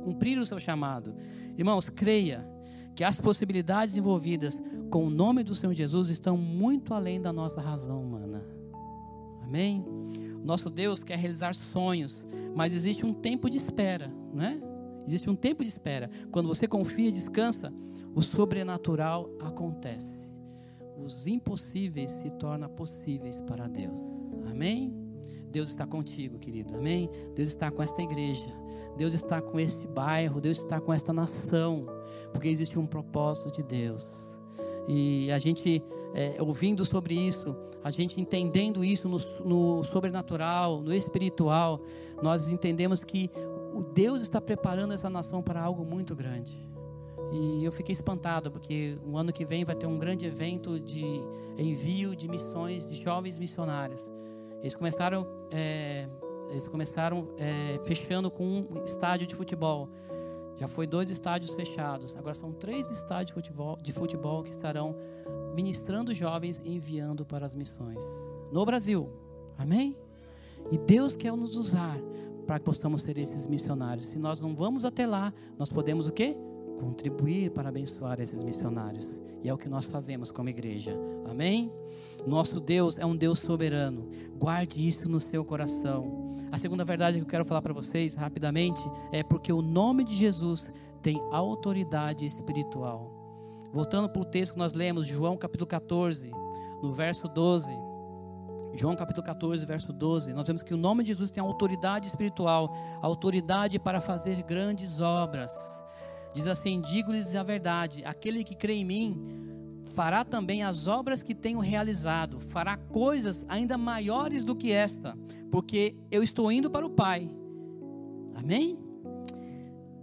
[0.05, 1.13] Cumprir o seu chamado.
[1.57, 2.49] Irmãos, creia
[2.95, 7.59] que as possibilidades envolvidas com o nome do Senhor Jesus estão muito além da nossa
[7.59, 8.45] razão humana.
[9.43, 9.83] Amém?
[10.41, 14.57] Nosso Deus quer realizar sonhos, mas existe um tempo de espera, né?
[15.05, 16.09] Existe um tempo de espera.
[16.31, 17.73] Quando você confia e descansa,
[18.15, 20.30] o sobrenatural acontece
[21.03, 24.35] os impossíveis se tornam possíveis para Deus.
[24.49, 24.93] Amém?
[25.51, 26.75] Deus está contigo, querido.
[26.75, 27.09] Amém?
[27.35, 28.53] Deus está com esta igreja.
[28.97, 30.39] Deus está com este bairro.
[30.39, 31.85] Deus está com esta nação.
[32.31, 34.39] Porque existe um propósito de Deus.
[34.87, 35.83] E a gente
[36.13, 41.81] é, ouvindo sobre isso, a gente entendendo isso no, no sobrenatural, no espiritual,
[42.21, 43.29] nós entendemos que
[43.93, 46.70] Deus está preparando essa nação para algo muito grande.
[47.31, 51.03] E eu fiquei espantado, porque o ano que vem vai ter um grande evento de
[51.57, 54.11] envio de missões de jovens missionários.
[54.61, 56.07] Eles começaram é,
[56.49, 59.89] eles começaram é, fechando com um estádio de futebol.
[60.57, 62.15] Já foi dois estádios fechados.
[62.17, 64.95] Agora são três estádios de futebol, de futebol que estarão
[65.55, 68.03] ministrando jovens e enviando para as missões
[68.51, 69.09] no Brasil.
[69.57, 69.97] Amém?
[70.69, 71.97] E Deus quer nos usar
[72.45, 74.07] para que possamos ser esses missionários.
[74.07, 76.35] Se nós não vamos até lá, nós podemos o quê?
[76.81, 79.21] Contribuir para abençoar esses missionários.
[79.43, 80.97] E é o que nós fazemos como igreja.
[81.29, 81.71] Amém?
[82.25, 84.09] Nosso Deus é um Deus soberano.
[84.35, 86.27] Guarde isso no seu coração.
[86.51, 90.15] A segunda verdade que eu quero falar para vocês rapidamente é porque o nome de
[90.15, 90.71] Jesus
[91.03, 93.21] tem autoridade espiritual.
[93.71, 96.31] Voltando para o texto que nós lemos, João capítulo 14,
[96.81, 97.71] no verso 12.
[98.75, 102.73] João capítulo 14, verso 12, nós vemos que o nome de Jesus tem autoridade espiritual,
[103.01, 105.51] autoridade para fazer grandes obras.
[106.33, 109.41] Diz assim: Digo-lhes a verdade, aquele que crê em mim
[109.85, 115.17] fará também as obras que tenho realizado, fará coisas ainda maiores do que esta,
[115.51, 117.29] porque eu estou indo para o Pai.
[118.35, 118.77] Amém?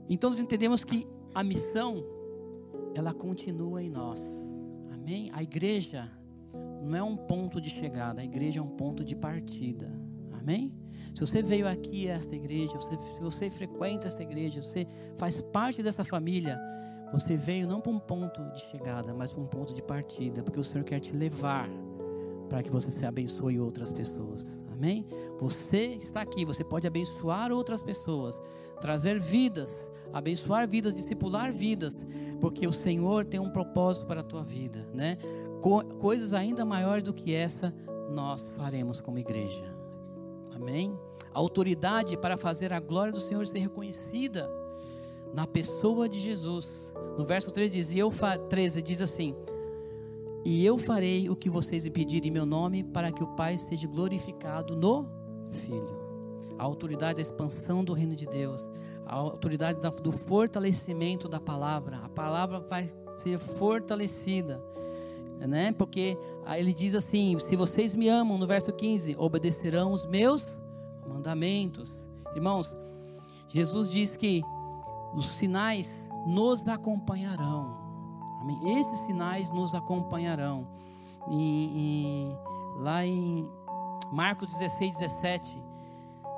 [0.09, 2.05] Então nós entendemos que a missão
[2.95, 4.61] ela continua em nós.
[4.93, 5.31] Amém?
[5.33, 6.11] A igreja
[6.83, 9.91] não é um ponto de chegada, a igreja é um ponto de partida.
[10.33, 10.73] Amém?
[11.19, 15.83] Se você veio aqui a esta igreja, se você frequenta esta igreja, você faz parte
[15.83, 16.57] dessa família,
[17.11, 20.61] você veio não para um ponto de chegada, mas para um ponto de partida, porque
[20.61, 21.69] o Senhor quer te levar
[22.49, 24.65] para que você se abençoe outras pessoas.
[24.71, 25.05] Amém?
[25.41, 28.41] Você está aqui, você pode abençoar outras pessoas,
[28.81, 32.07] trazer vidas, abençoar vidas, discipular vidas,
[32.41, 35.19] porque o Senhor tem um propósito para a tua vida, né?
[35.61, 37.75] Co coisas ainda maiores do que essa
[38.09, 39.78] nós faremos como igreja.
[40.61, 40.99] Amém?
[41.33, 44.51] A autoridade para fazer a glória do Senhor ser reconhecida
[45.33, 46.93] na pessoa de Jesus.
[47.17, 48.11] No verso 13 diz, e eu
[48.49, 49.37] 13 diz assim:
[50.45, 53.59] E eu farei o que vocês me pedirem em meu nome, para que o Pai
[53.59, 55.07] seja glorificado no
[55.53, 56.09] Filho.
[56.59, 58.69] A autoridade da expansão do reino de Deus,
[59.07, 61.99] a autoridade do fortalecimento da palavra.
[61.99, 64.61] A palavra vai ser fortalecida,
[65.39, 65.73] né?
[65.73, 66.17] Porque
[66.57, 70.61] ele diz assim: Se vocês me amam, no verso 15, obedecerão os meus
[71.07, 72.09] mandamentos.
[72.35, 72.77] Irmãos,
[73.49, 74.43] Jesus diz que
[75.15, 77.77] os sinais nos acompanharão.
[78.41, 78.79] Amém?
[78.79, 80.67] Esses sinais nos acompanharão.
[81.31, 83.49] E, e, lá em
[84.13, 85.63] Marcos 16, 17,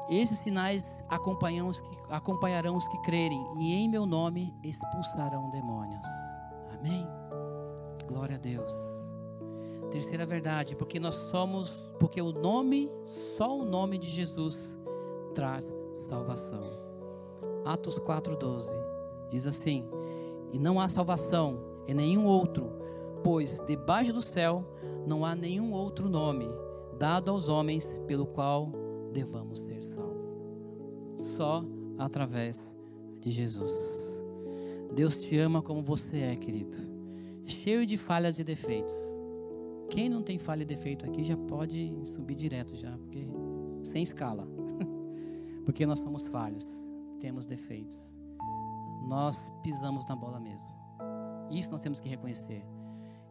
[0.09, 6.05] esses sinais acompanharão os, que, acompanharão os que crerem, e em meu nome expulsarão demônios.
[6.73, 7.07] Amém?
[8.09, 9.00] Glória a Deus.
[9.90, 14.79] Terceira verdade, porque nós somos, porque o nome, só o nome de Jesus
[15.35, 16.62] traz salvação.
[17.64, 18.70] Atos 4,12
[19.29, 19.85] diz assim:
[20.53, 22.70] E não há salvação em nenhum outro,
[23.24, 24.64] pois debaixo do céu
[25.07, 26.48] não há nenhum outro nome
[26.98, 28.70] dado aos homens pelo qual
[29.12, 30.31] devamos ser salvos.
[31.16, 31.64] Só
[31.98, 32.76] através
[33.20, 34.22] de Jesus.
[34.94, 36.76] Deus te ama como você é, querido,
[37.44, 39.20] cheio de falhas e defeitos.
[39.90, 43.26] Quem não tem falha e defeito aqui já pode subir direto já, porque
[43.83, 44.46] sem escala.
[45.66, 48.18] porque nós somos falhos temos defeitos.
[49.07, 50.68] Nós pisamos na bola mesmo.
[51.50, 52.64] Isso nós temos que reconhecer.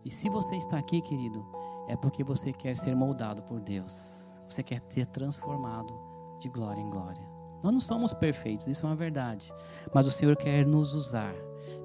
[0.06, 1.46] E se você está aqui, querido,
[1.88, 4.40] é porque você quer ser moldado por Deus.
[4.48, 5.94] Você quer ser transformado
[6.40, 7.28] de glória em glória.
[7.62, 9.52] Nós não somos perfeitos, isso é uma verdade.
[9.94, 11.34] Mas o Senhor quer nos usar,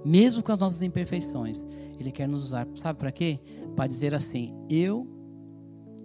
[0.05, 1.67] mesmo com as nossas imperfeições.
[1.99, 3.41] Ele quer nos usar, sabe para quê?
[3.77, 5.07] Para dizer assim: eu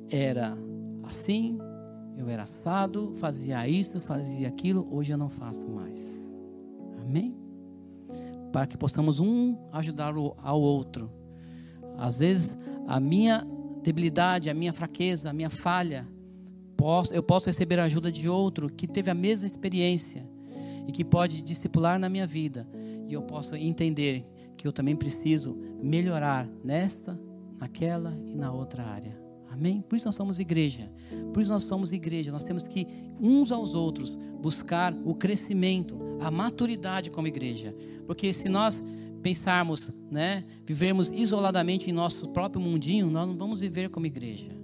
[0.09, 0.57] era
[1.03, 1.57] assim,
[2.17, 6.33] eu era assado, fazia isso, fazia aquilo, hoje eu não faço mais.
[7.01, 7.35] Amém?
[8.51, 11.11] Para que possamos um ajudar ao outro.
[11.97, 13.45] Às vezes, a minha
[13.83, 16.07] debilidade, a minha fraqueza, a minha falha,
[17.11, 20.25] eu posso receber a ajuda de outro que teve a mesma experiência
[20.87, 22.67] e que pode discipular na minha vida.
[23.09, 24.23] E eu posso entender
[24.55, 27.19] que eu também preciso melhorar nesta,
[27.57, 29.19] naquela e na outra área.
[29.49, 29.81] Amém?
[29.81, 30.91] Por isso nós somos igreja.
[31.33, 32.31] Por isso nós somos igreja.
[32.31, 32.85] Nós temos que,
[33.19, 37.75] uns aos outros, buscar o crescimento, a maturidade como igreja.
[38.05, 38.83] Porque se nós
[39.23, 44.55] pensarmos, né, vivermos isoladamente em nosso próprio mundinho, nós não vamos viver como igreja.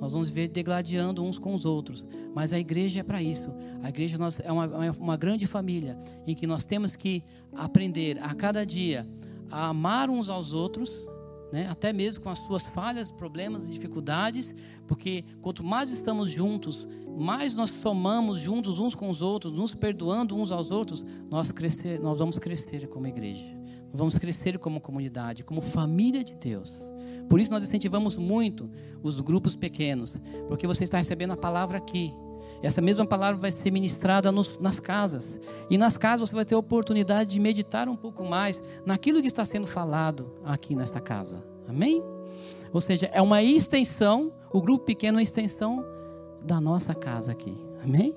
[0.00, 2.06] Nós vamos viver degladiando uns com os outros.
[2.34, 3.54] Mas a igreja é para isso.
[3.82, 8.64] A igreja é uma, uma grande família em que nós temos que aprender a cada
[8.64, 9.06] dia
[9.50, 11.06] a amar uns aos outros
[11.54, 11.68] né?
[11.70, 14.56] até mesmo com as suas falhas, problemas e dificuldades,
[14.88, 20.34] porque quanto mais estamos juntos, mais nós somamos juntos uns com os outros, nos perdoando
[20.34, 23.56] uns aos outros, nós, crescer, nós vamos crescer como igreja,
[23.92, 26.92] vamos crescer como comunidade, como família de Deus.
[27.28, 28.68] Por isso nós incentivamos muito
[29.00, 32.12] os grupos pequenos, porque você está recebendo a palavra aqui.
[32.66, 35.38] Essa mesma palavra vai ser ministrada nos, nas casas.
[35.68, 39.26] E nas casas você vai ter a oportunidade de meditar um pouco mais naquilo que
[39.26, 41.44] está sendo falado aqui nesta casa.
[41.68, 42.02] Amém?
[42.72, 45.84] Ou seja, é uma extensão, o grupo pequeno é uma extensão
[46.42, 47.54] da nossa casa aqui.
[47.82, 48.14] Amém?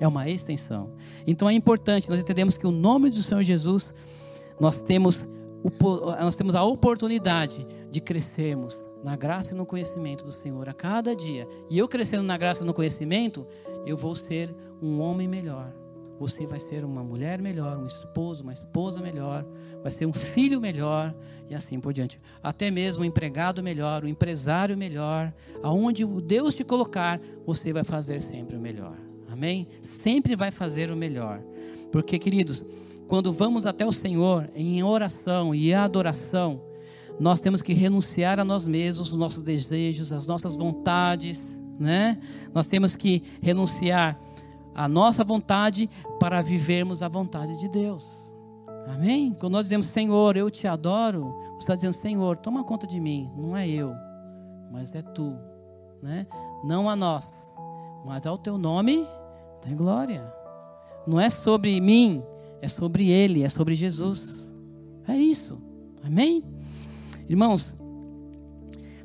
[0.00, 0.90] É uma extensão.
[1.26, 3.94] Então é importante, nós entendemos que o nome do Senhor Jesus,
[4.58, 5.26] nós temos,
[6.20, 11.14] nós temos a oportunidade de crescermos na graça e no conhecimento do Senhor a cada
[11.14, 11.46] dia.
[11.70, 13.46] E eu crescendo na graça e no conhecimento,
[13.86, 15.72] eu vou ser um homem melhor.
[16.18, 19.44] Você vai ser uma mulher melhor, um esposo, uma esposa melhor,
[19.82, 21.14] vai ser um filho melhor
[21.50, 22.20] e assim por diante.
[22.42, 25.34] Até mesmo um empregado melhor, um empresário melhor.
[25.62, 28.96] Aonde Deus te colocar, você vai fazer sempre o melhor.
[29.28, 29.66] Amém?
[29.82, 31.42] Sempre vai fazer o melhor.
[31.90, 32.64] Porque, queridos,
[33.08, 36.62] quando vamos até o Senhor em oração e adoração,
[37.18, 42.18] nós temos que renunciar a nós mesmos, os nossos desejos, as nossas vontades, né?
[42.52, 44.18] Nós temos que renunciar
[44.74, 48.34] a nossa vontade para vivermos a vontade de Deus.
[48.88, 49.32] Amém?
[49.32, 53.30] Quando nós dizemos, Senhor, eu te adoro, você está dizendo, Senhor, toma conta de mim.
[53.36, 53.94] Não é eu,
[54.70, 55.38] mas é tu.
[56.02, 56.26] Né?
[56.64, 57.56] Não a nós,
[58.04, 59.06] mas ao teu nome
[59.62, 60.30] tem glória.
[61.06, 62.22] Não é sobre mim,
[62.60, 64.52] é sobre Ele, é sobre Jesus.
[65.06, 65.58] É isso.
[66.02, 66.44] Amém?
[67.28, 67.76] Irmãos,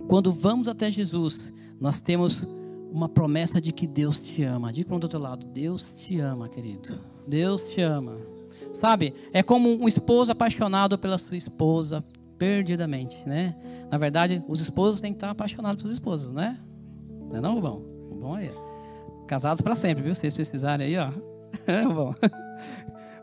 [0.07, 2.45] quando vamos até Jesus, nós temos
[2.91, 4.71] uma promessa de que Deus te ama.
[4.71, 6.99] Diga para o outro lado: Deus te ama, querido.
[7.27, 8.17] Deus te ama.
[8.73, 9.13] Sabe?
[9.33, 12.03] É como um esposo apaixonado pela sua esposa
[12.37, 13.55] perdidamente, né?
[13.91, 16.57] Na verdade, os esposos têm que estar apaixonados pelas esposas, né?
[17.29, 17.81] Não é não, bom?
[18.19, 18.51] Bom aí.
[19.27, 20.15] Casados para sempre, viu?
[20.15, 21.11] Se vocês precisarem aí, ó.
[21.93, 22.15] bom.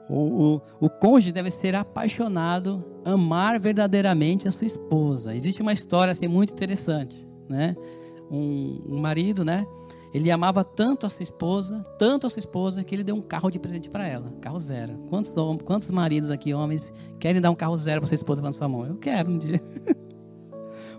[0.08, 5.34] O, o, o cônjuge deve ser apaixonado, amar verdadeiramente a sua esposa.
[5.34, 7.74] Existe uma história assim muito interessante, né?
[8.30, 9.66] Um, um marido, né?
[10.12, 13.50] Ele amava tanto a sua esposa, tanto a sua esposa, que ele deu um carro
[13.50, 14.94] de presente para ela, carro zero.
[15.10, 15.34] Quantos,
[15.64, 18.86] quantos maridos aqui, homens, querem dar um carro zero para sua esposa na sua mão?
[18.86, 19.60] Eu quero um dia.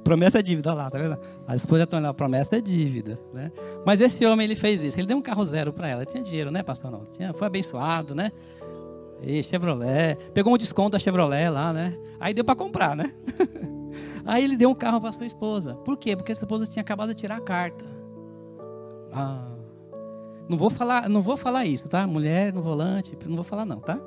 [0.04, 1.18] promessa é dívida, olha lá, tá vendo?
[1.48, 3.52] A esposa está lá, promessa é dívida, né?
[3.86, 6.06] Mas esse homem, ele fez isso, ele deu um carro zero para ela.
[6.06, 6.92] Tinha dinheiro, né, pastor?
[6.92, 8.32] Não, tinha, foi abençoado, né?
[9.22, 11.98] E Chevrolet, pegou um desconto da Chevrolet lá, né?
[12.20, 13.12] Aí deu para comprar, né?
[14.28, 15.74] Aí ele deu um carro para sua esposa.
[15.74, 16.16] Por quê?
[16.16, 17.86] Porque a sua esposa tinha acabado de tirar a carta.
[19.14, 19.48] Ah,
[20.50, 22.06] não vou falar, não vou falar isso, tá?
[22.06, 23.98] Mulher no volante, não vou falar não, tá?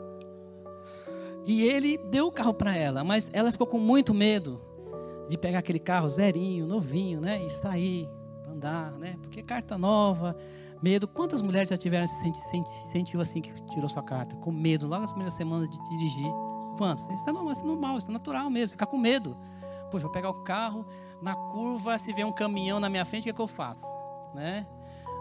[1.46, 4.61] E ele deu o carro para ela, mas ela ficou com muito medo
[5.26, 7.42] de pegar aquele carro zerinho, novinho, né?
[7.44, 8.06] E sair,
[8.46, 9.16] andar, né?
[9.22, 10.37] Porque carta nova,
[10.83, 11.09] medo.
[11.09, 14.37] Quantas mulheres já tiveram senti, senti, sentiu assim que tirou sua carta?
[14.37, 16.30] Com medo, logo nas primeiras semanas de dirigir.
[16.76, 17.09] Quantas?
[17.09, 19.37] Isso é normal, isso é normal, isso é natural mesmo, ficar com medo.
[19.90, 20.87] Poxa, vou pegar o carro,
[21.20, 23.87] na curva, se vier um caminhão na minha frente, o que, é que eu faço?
[24.35, 24.66] Né?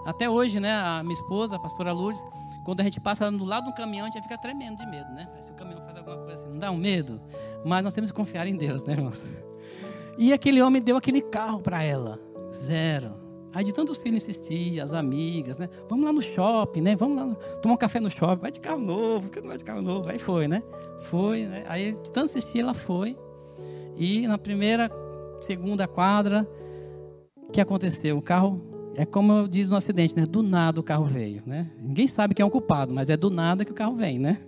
[0.06, 2.24] Até hoje, né, a minha esposa, a pastora Lourdes,
[2.64, 5.28] quando a gente passa do lado do caminhão, a gente fica tremendo de medo, né?
[5.42, 7.22] Se o caminhão faz alguma coisa assim, não dá um medo?
[7.66, 9.26] Mas nós temos que confiar em Deus, né, irmãos?
[10.18, 12.20] E aquele homem deu aquele carro para ela,
[12.52, 13.14] zero.
[13.54, 15.70] Aí de tantos filhos insistir, as amigas, né?
[15.90, 16.96] Vamos lá no shopping, né?
[16.96, 19.64] Vamos lá tomar um café no shopping, vai de carro novo, porque não vai de
[19.64, 20.10] carro novo.
[20.10, 20.62] Aí foi, né?
[21.10, 21.66] Foi, né?
[21.68, 23.18] Aí de tanto insistir, ela foi.
[24.00, 24.90] E na primeira,
[25.42, 26.48] segunda quadra,
[27.36, 28.18] o que aconteceu?
[28.18, 28.60] O carro,
[28.96, 30.26] é como eu diz no acidente, né?
[30.26, 31.70] Do nada o carro veio, né?
[31.80, 34.40] Ninguém sabe quem é o culpado, mas é do nada que o carro vem, né?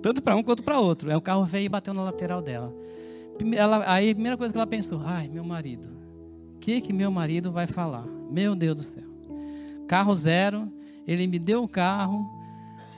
[0.00, 1.10] Tanto para um quanto para outro.
[1.10, 2.72] Aí o carro veio e bateu na lateral dela.
[3.54, 6.00] Ela, aí a primeira coisa que ela pensou, ai, meu marido
[6.60, 8.04] que que meu marido vai falar?
[8.30, 9.04] Meu Deus do céu.
[9.88, 10.70] Carro zero,
[11.06, 12.24] ele me deu o carro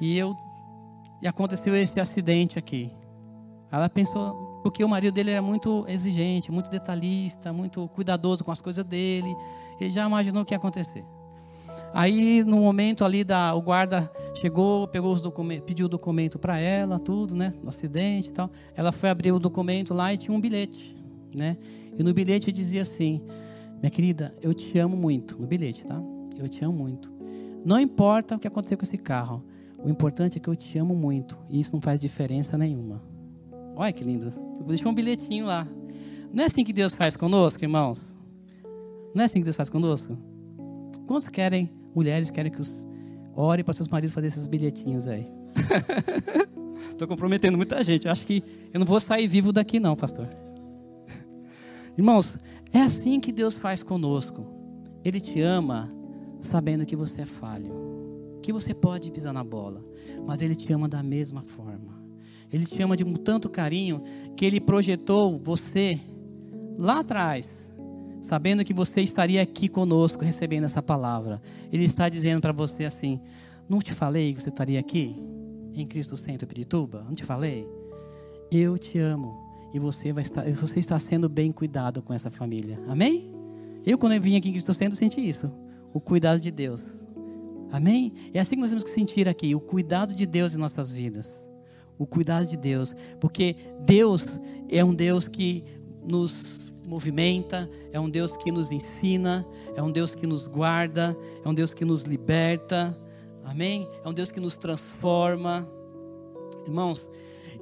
[0.01, 0.35] e eu
[1.23, 2.91] e aconteceu esse acidente aqui.
[3.71, 8.61] Ela pensou porque o marido dele era muito exigente, muito detalhista, muito cuidadoso com as
[8.61, 9.35] coisas dele.
[9.81, 11.05] Ele já imaginou o que ia acontecer.
[11.95, 16.59] Aí no momento ali da o guarda chegou, pegou os documentos, pediu o documento para
[16.59, 18.51] ela, tudo, né, acidente e tal.
[18.75, 20.97] Ela foi abrir o documento lá e tinha um bilhete,
[21.35, 21.57] né?
[21.99, 23.21] E no bilhete dizia assim:
[23.81, 25.39] minha querida, eu te amo muito.
[25.39, 26.01] No bilhete, tá?
[26.39, 27.13] Eu te amo muito.
[27.65, 29.45] Não importa o que aconteceu com esse carro.
[29.85, 31.37] O importante é que eu te amo muito.
[31.51, 33.12] E isso não faz diferença nenhuma.
[33.75, 34.33] Olha que lindo.
[34.59, 35.67] Eu deixei um bilhetinho lá.
[36.33, 38.19] Não é assim que Deus faz conosco, irmãos?
[39.15, 40.17] Não é assim que Deus faz conosco?
[41.07, 42.87] Quantos querem, mulheres querem que os
[43.35, 45.27] ore para seus maridos fazer esses bilhetinhos aí?
[46.91, 48.09] Estou comprometendo muita gente.
[48.09, 48.43] Acho que
[48.73, 50.29] eu não vou sair vivo daqui, não, pastor.
[51.97, 52.39] Irmãos,
[52.73, 54.47] é assim que Deus faz conosco.
[55.05, 55.93] Ele te ama
[56.41, 57.73] sabendo que você é falho,
[58.43, 59.85] que você pode pisar na bola,
[60.27, 61.72] mas Ele te ama da mesma forma.
[62.53, 64.03] Ele te ama de um tanto carinho
[64.37, 65.99] que Ele projetou você
[66.77, 67.75] lá atrás,
[68.21, 71.41] sabendo que você estaria aqui conosco recebendo essa palavra.
[71.73, 73.21] Ele está dizendo para você assim:
[73.69, 75.17] Não te falei que você estaria aqui
[75.75, 77.03] em Cristo Centro Pirituba?
[77.05, 77.67] Não te falei?
[78.51, 79.41] Eu te amo
[79.73, 82.79] e você vai estar, você está sendo bem cuidado com essa família.
[82.87, 83.33] Amém?
[83.85, 85.51] Eu quando eu vim aqui em Cristo Centro senti isso,
[85.93, 87.09] o cuidado de Deus.
[87.71, 88.13] Amém?
[88.35, 91.51] É assim que nós temos que sentir aqui, o cuidado de Deus em nossas vidas.
[91.99, 95.65] O cuidado de Deus, porque Deus é um Deus que
[96.03, 101.49] nos movimenta, é um Deus que nos ensina, é um Deus que nos guarda, é
[101.49, 102.99] um Deus que nos liberta.
[103.45, 103.89] Amém?
[104.05, 105.69] É um Deus que nos transforma.
[106.67, 107.11] Irmãos,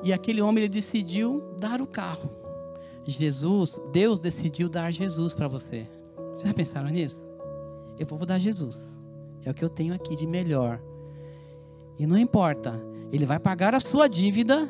[0.02, 2.30] e aquele homem ele decidiu dar o carro.
[3.06, 5.86] Jesus, Deus decidiu dar Jesus para você.
[6.38, 7.26] Já pensaram nisso?
[7.98, 9.02] Eu vou dar Jesus.
[9.44, 10.80] É o que eu tenho aqui de melhor.
[11.98, 12.80] E não importa,
[13.12, 14.68] ele vai pagar a sua dívida.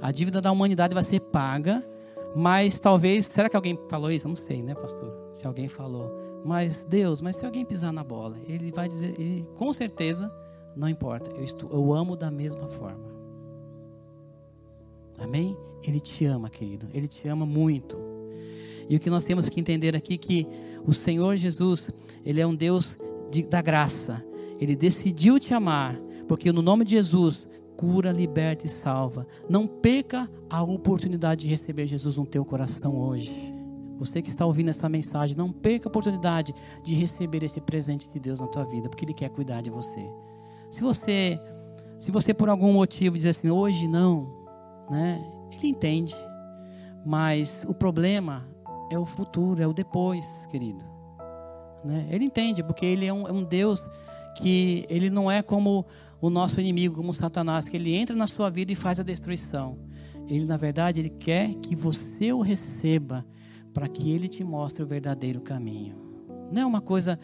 [0.00, 1.86] A dívida da humanidade vai ser paga.
[2.34, 4.26] Mas talvez, será que alguém falou isso?
[4.26, 5.12] Eu não sei, né, pastor?
[5.34, 6.10] Se alguém falou.
[6.44, 10.32] Mas Deus, mas se alguém pisar na bola, ele vai dizer, ele, com certeza,
[10.74, 11.30] não importa.
[11.30, 13.12] Eu, estou, eu amo da mesma forma.
[15.18, 15.56] Amém?
[15.84, 16.88] Ele te ama, querido.
[16.92, 17.98] Ele te ama muito.
[18.88, 20.46] E o que nós temos que entender aqui é que
[20.84, 21.92] o Senhor Jesus,
[22.24, 22.98] ele é um Deus
[23.30, 24.24] de, da graça.
[24.58, 29.26] Ele decidiu te amar, porque no nome de Jesus cura, liberta e salva.
[29.48, 33.32] Não perca a oportunidade de receber Jesus no teu coração hoje.
[33.98, 38.20] Você que está ouvindo essa mensagem, não perca a oportunidade de receber esse presente de
[38.20, 40.08] Deus na tua vida, porque ele quer cuidar de você.
[40.70, 41.38] Se você
[41.98, 44.28] se você por algum motivo dizer assim, hoje não,
[44.90, 45.24] né?
[45.52, 46.14] Ele entende.
[47.04, 48.44] Mas o problema
[48.90, 50.84] é o futuro, é o depois, querido.
[51.84, 52.08] Né?
[52.10, 53.88] Ele entende, porque ele é um, é um Deus
[54.36, 55.86] que ele não é como
[56.22, 59.76] o nosso inimigo, como Satanás, que ele entra na sua vida e faz a destruição.
[60.28, 63.26] Ele, na verdade, ele quer que você o receba
[63.74, 65.96] para que ele te mostre o verdadeiro caminho.
[66.52, 67.18] Não é uma coisa,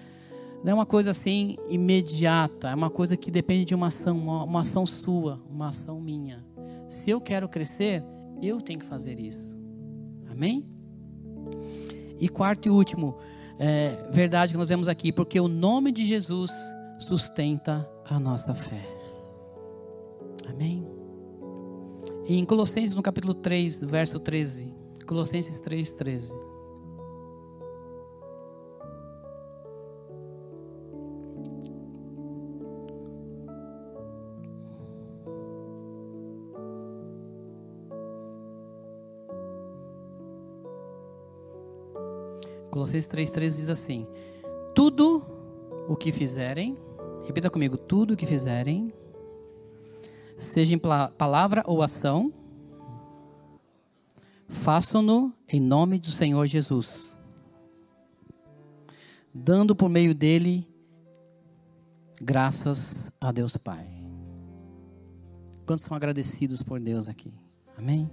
[0.65, 4.43] não é uma coisa assim imediata, é uma coisa que depende de uma ação, uma,
[4.43, 6.45] uma ação sua, uma ação minha.
[6.89, 8.03] Se eu quero crescer,
[8.43, 9.57] eu tenho que fazer isso.
[10.29, 10.69] Amém?
[12.19, 13.17] E quarto e último,
[13.61, 16.51] é, verdade que nós vemos aqui, porque o nome de Jesus
[16.99, 18.87] sustenta a nossa fé.
[20.49, 20.87] Amém?
[22.27, 24.75] Em Colossenses, no capítulo 3, verso 13.
[25.07, 26.37] Colossenses 3, 13.
[42.71, 44.07] Colossenses 3,13 diz assim:
[44.75, 45.23] Tudo
[45.89, 46.79] o que fizerem,
[47.29, 48.91] repita comigo, tudo o que fizerem,
[50.39, 52.33] seja em palavra ou ação,
[54.49, 56.89] façam-no em nome do Senhor Jesus,
[59.33, 60.67] dando por meio dele
[62.19, 63.87] graças a Deus Pai.
[65.67, 67.31] Quantos são agradecidos por Deus aqui?
[67.77, 68.11] Amém?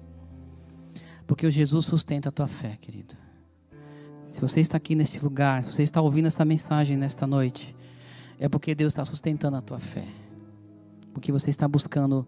[1.25, 3.15] Porque o Jesus sustenta a tua fé, querido.
[4.27, 7.73] Se você está aqui neste lugar, se você está ouvindo essa mensagem nesta noite,
[8.39, 10.05] é porque Deus está sustentando a tua fé.
[11.13, 12.27] Porque você está buscando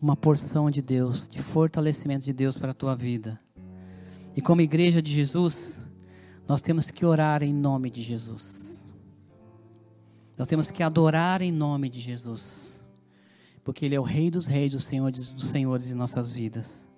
[0.00, 3.40] uma porção de Deus, de fortalecimento de Deus para a tua vida.
[4.34, 5.86] E como igreja de Jesus,
[6.48, 8.84] nós temos que orar em nome de Jesus.
[10.36, 12.84] Nós temos que adorar em nome de Jesus.
[13.62, 16.90] Porque Ele é o Rei dos Reis, o Senhor dos Senhores em nossas vidas.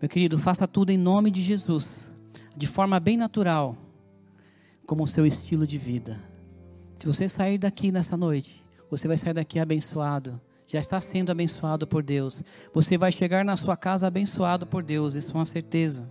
[0.00, 2.12] Meu querido, faça tudo em nome de Jesus
[2.56, 3.76] de forma bem natural,
[4.86, 6.20] como o seu estilo de vida.
[7.04, 10.40] Se você sair daqui nessa noite, você vai sair daqui abençoado.
[10.66, 12.42] Já está sendo abençoado por Deus.
[12.72, 16.10] Você vai chegar na sua casa abençoado por Deus, isso é uma certeza.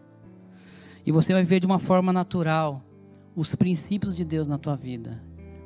[1.04, 2.80] E você vai viver de uma forma natural
[3.36, 5.20] os princípios de Deus na tua vida.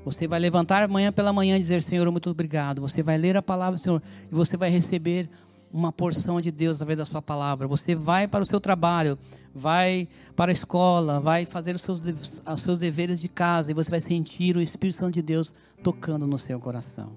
[0.05, 2.79] Você vai levantar amanhã pela manhã e dizer: Senhor, muito obrigado.
[2.79, 4.01] Você vai ler a palavra do Senhor
[4.31, 5.29] e você vai receber
[5.71, 7.67] uma porção de Deus através da sua palavra.
[7.67, 9.17] Você vai para o seu trabalho,
[9.53, 13.89] vai para a escola, vai fazer os seus, os seus deveres de casa e você
[13.89, 15.53] vai sentir o Espírito Santo de Deus
[15.83, 17.11] tocando no seu coração.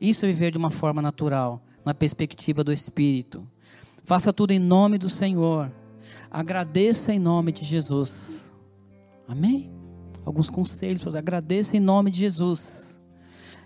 [0.00, 3.46] Isso é viver de uma forma natural, na perspectiva do Espírito.
[4.04, 5.70] Faça tudo em nome do Senhor.
[6.30, 8.56] Agradeça em nome de Jesus.
[9.28, 9.70] Amém?
[10.24, 13.00] Alguns conselhos, agradeça em nome de Jesus.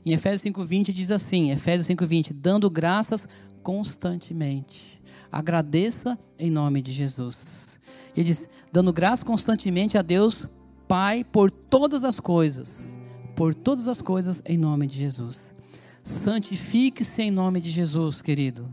[0.05, 3.29] Em Efésios 5:20 diz assim, Efésios 5:20, dando graças
[3.65, 5.03] constantemente.
[5.33, 7.81] Agradeça em nome de Jesus.
[8.15, 10.47] Ele diz: dando graça constantemente a Deus,
[10.87, 12.95] Pai, por todas as coisas.
[13.35, 15.55] Por todas as coisas em nome de Jesus.
[16.03, 18.69] Santifique-se em nome de Jesus, querido.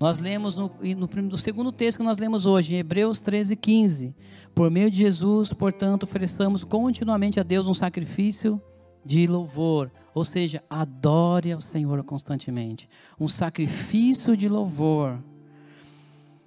[0.00, 4.14] Nós lemos no, no, no segundo texto que nós lemos hoje, em Hebreus 13, 15.
[4.54, 8.62] Por meio de Jesus, portanto, ofereçamos continuamente a Deus um sacrifício
[9.08, 12.86] de louvor, ou seja, adore ao Senhor constantemente.
[13.18, 15.18] Um sacrifício de louvor.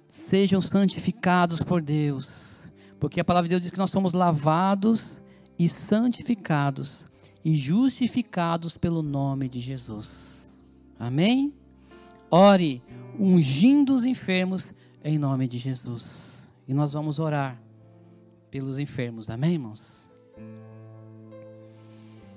[0.08, 5.20] Sejam santificados por Deus, porque a palavra de Deus diz que nós somos lavados
[5.58, 7.06] e santificados
[7.44, 10.42] e justificados pelo nome de Jesus.
[10.96, 11.52] Amém?
[12.30, 12.80] Ore
[13.18, 16.48] ungindo os enfermos em nome de Jesus.
[16.68, 17.60] E nós vamos orar
[18.52, 19.28] pelos enfermos.
[19.30, 20.01] Amém, irmãos?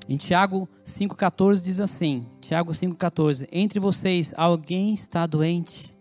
[0.07, 5.95] Em Tiago 5,14 diz assim: Tiago 5,14: Entre vocês alguém está doente,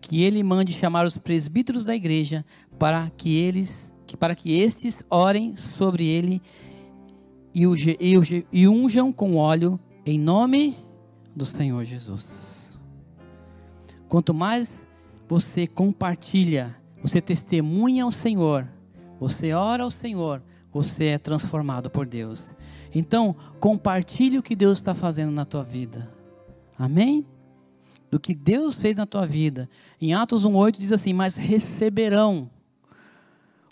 [0.00, 2.44] que ele mande chamar os presbíteros da igreja
[2.78, 6.40] para que eles, para que estes orem sobre ele
[7.54, 8.22] e, o, e, o,
[8.52, 10.76] e unjam com óleo em nome
[11.34, 12.70] do Senhor Jesus.
[14.08, 14.86] Quanto mais
[15.28, 18.66] você compartilha, você testemunha o Senhor,
[19.18, 20.42] você ora ao Senhor,
[20.76, 22.54] você é transformado por Deus.
[22.94, 26.12] Então, compartilhe o que Deus está fazendo na tua vida.
[26.78, 27.26] Amém?
[28.10, 29.70] Do que Deus fez na tua vida.
[30.00, 32.50] Em Atos 1,8 diz assim: Mas receberão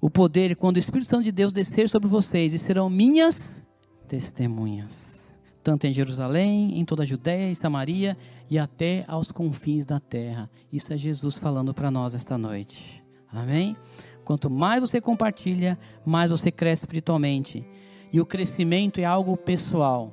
[0.01, 3.63] o poder quando o Espírito Santo de Deus descer sobre vocês e serão minhas
[4.09, 8.17] testemunhas, tanto em Jerusalém, em toda a Judéia e Samaria
[8.49, 10.51] e até aos confins da terra.
[10.73, 13.05] Isso é Jesus falando para nós esta noite.
[13.31, 13.77] Amém?
[14.25, 17.67] Quanto mais você compartilha, mais você cresce espiritualmente.
[18.13, 20.13] E o crescimento é algo pessoal.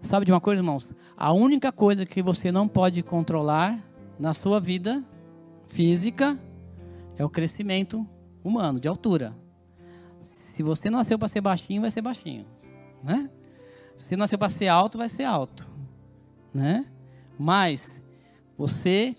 [0.00, 0.94] Sabe de uma coisa, irmãos?
[1.16, 3.78] A única coisa que você não pode controlar
[4.18, 5.02] na sua vida
[5.66, 6.38] física
[7.16, 8.06] é o crescimento
[8.42, 9.36] humano, de altura.
[10.20, 12.46] Se você nasceu para ser baixinho, vai ser baixinho,
[13.02, 13.30] né?
[13.96, 15.68] Se você nasceu para ser alto, vai ser alto,
[16.52, 16.84] né?
[17.38, 18.02] Mas
[18.56, 19.16] você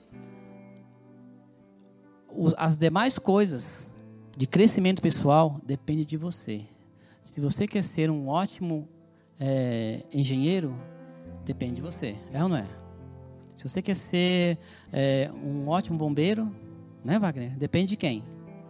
[2.57, 3.92] as demais coisas
[4.36, 6.61] de crescimento pessoal depende de você.
[7.21, 8.88] Se você quer ser um ótimo
[9.39, 10.75] é, engenheiro,
[11.45, 12.65] depende de você, é ou não é?
[13.55, 14.57] Se você quer ser
[14.91, 16.53] é, um ótimo bombeiro,
[17.05, 17.55] né, Wagner?
[17.57, 18.23] Depende de quem?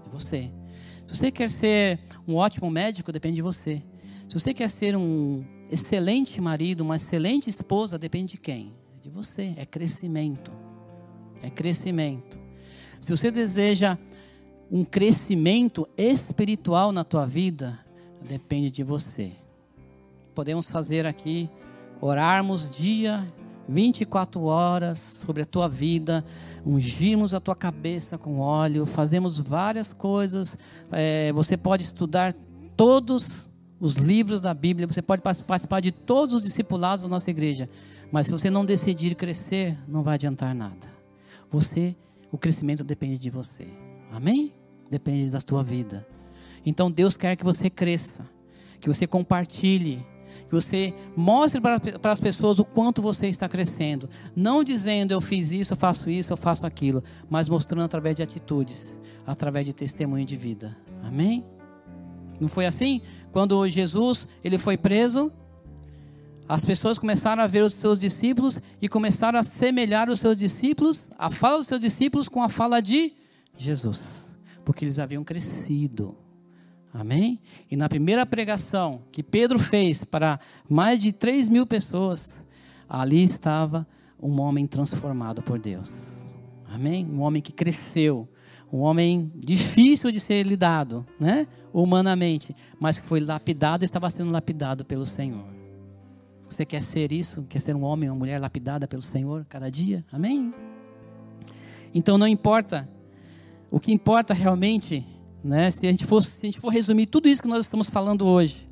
[0.03, 0.51] De você.
[1.07, 3.82] Se você quer ser um ótimo médico, depende de você.
[4.28, 8.74] Se você quer ser um excelente marido, uma excelente esposa, depende de quem?
[9.01, 9.53] De você.
[9.55, 10.51] É crescimento.
[11.41, 12.39] É crescimento.
[12.99, 13.97] Se você deseja
[14.74, 17.78] um crescimento espiritual na tua vida,
[18.28, 19.34] depende de você.
[20.34, 21.47] Podemos fazer aqui,
[22.01, 23.24] orarmos dia
[23.69, 26.26] 24 horas sobre a tua vida,
[26.65, 30.57] ungimos a tua cabeça com óleo, fazemos várias coisas.
[30.91, 32.36] É, você pode estudar
[32.76, 33.47] todos
[33.80, 37.69] os livros da Bíblia, você pode participar de todos os discipulados da nossa igreja,
[38.11, 40.91] mas se você não decidir crescer, não vai adiantar nada.
[41.51, 41.95] Você,
[42.32, 43.67] o crescimento depende de você.
[44.11, 44.62] Amém?
[44.94, 46.08] Depende da tua vida.
[46.64, 48.30] Então Deus quer que você cresça,
[48.80, 50.06] que você compartilhe,
[50.48, 51.82] que você mostre para,
[52.12, 54.08] as pessoas o quanto você está crescendo.
[54.36, 58.22] Não dizendo eu fiz isso, eu faço isso, eu faço aquilo, mas mostrando através de
[58.22, 60.78] atitudes, através de testemunho de vida.
[61.04, 61.44] Amém?
[62.39, 63.02] Não foi assim?
[63.32, 65.32] Quando Jesus ele foi preso,
[66.48, 71.10] as pessoas começaram a ver os seus discípulos e começaram a semelhar os seus discípulos,
[71.18, 73.14] a fala dos seus discípulos com a fala de
[73.58, 74.22] Jesus
[74.64, 76.16] porque eles haviam crescido.
[76.93, 77.39] Amém?
[77.72, 80.39] E na primeira pregação que Pedro fez para
[80.70, 82.45] mais de 3 mil pessoas,
[82.88, 83.88] ali estava
[84.22, 86.36] um homem transformado por Deus.
[86.68, 87.05] Amém?
[87.05, 88.28] Um homem que cresceu.
[88.72, 91.47] Um homem difícil de ser lidado, né?
[91.72, 95.45] Humanamente, mas que foi lapidado e estava sendo lapidado pelo Senhor.
[96.49, 97.43] Você quer ser isso?
[97.49, 100.05] Quer ser um homem ou uma mulher lapidada pelo Senhor cada dia?
[100.11, 100.53] Amém?
[101.93, 102.88] Então não importa
[103.74, 105.03] o que importa realmente,
[105.43, 107.89] né, se, a gente for, se a gente for resumir tudo isso que nós estamos
[107.89, 108.69] falando hoje,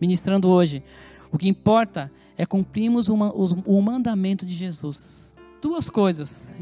[0.00, 0.82] ministrando hoje,
[1.30, 5.30] o que importa é cumprirmos uma, os, o mandamento de Jesus.
[5.60, 6.54] Duas coisas.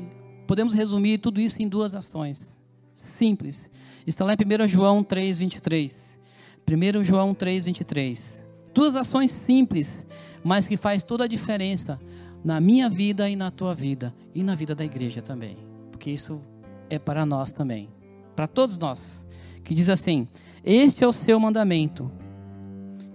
[0.45, 2.61] Podemos resumir tudo isso em duas ações.
[2.97, 3.71] Simples.
[4.05, 6.19] Está lá em 1 João 3, 23.
[6.69, 8.45] 1 João 3, 23.
[8.75, 10.05] Duas ações simples,
[10.43, 12.01] mas que faz toda a diferença
[12.43, 14.13] na minha vida e na tua vida.
[14.35, 15.57] E na vida da igreja também.
[15.93, 16.43] Porque isso
[16.91, 17.89] é para nós também,
[18.35, 19.27] para todos nós,
[19.65, 20.29] que diz assim:
[20.65, 22.11] Este é o seu mandamento,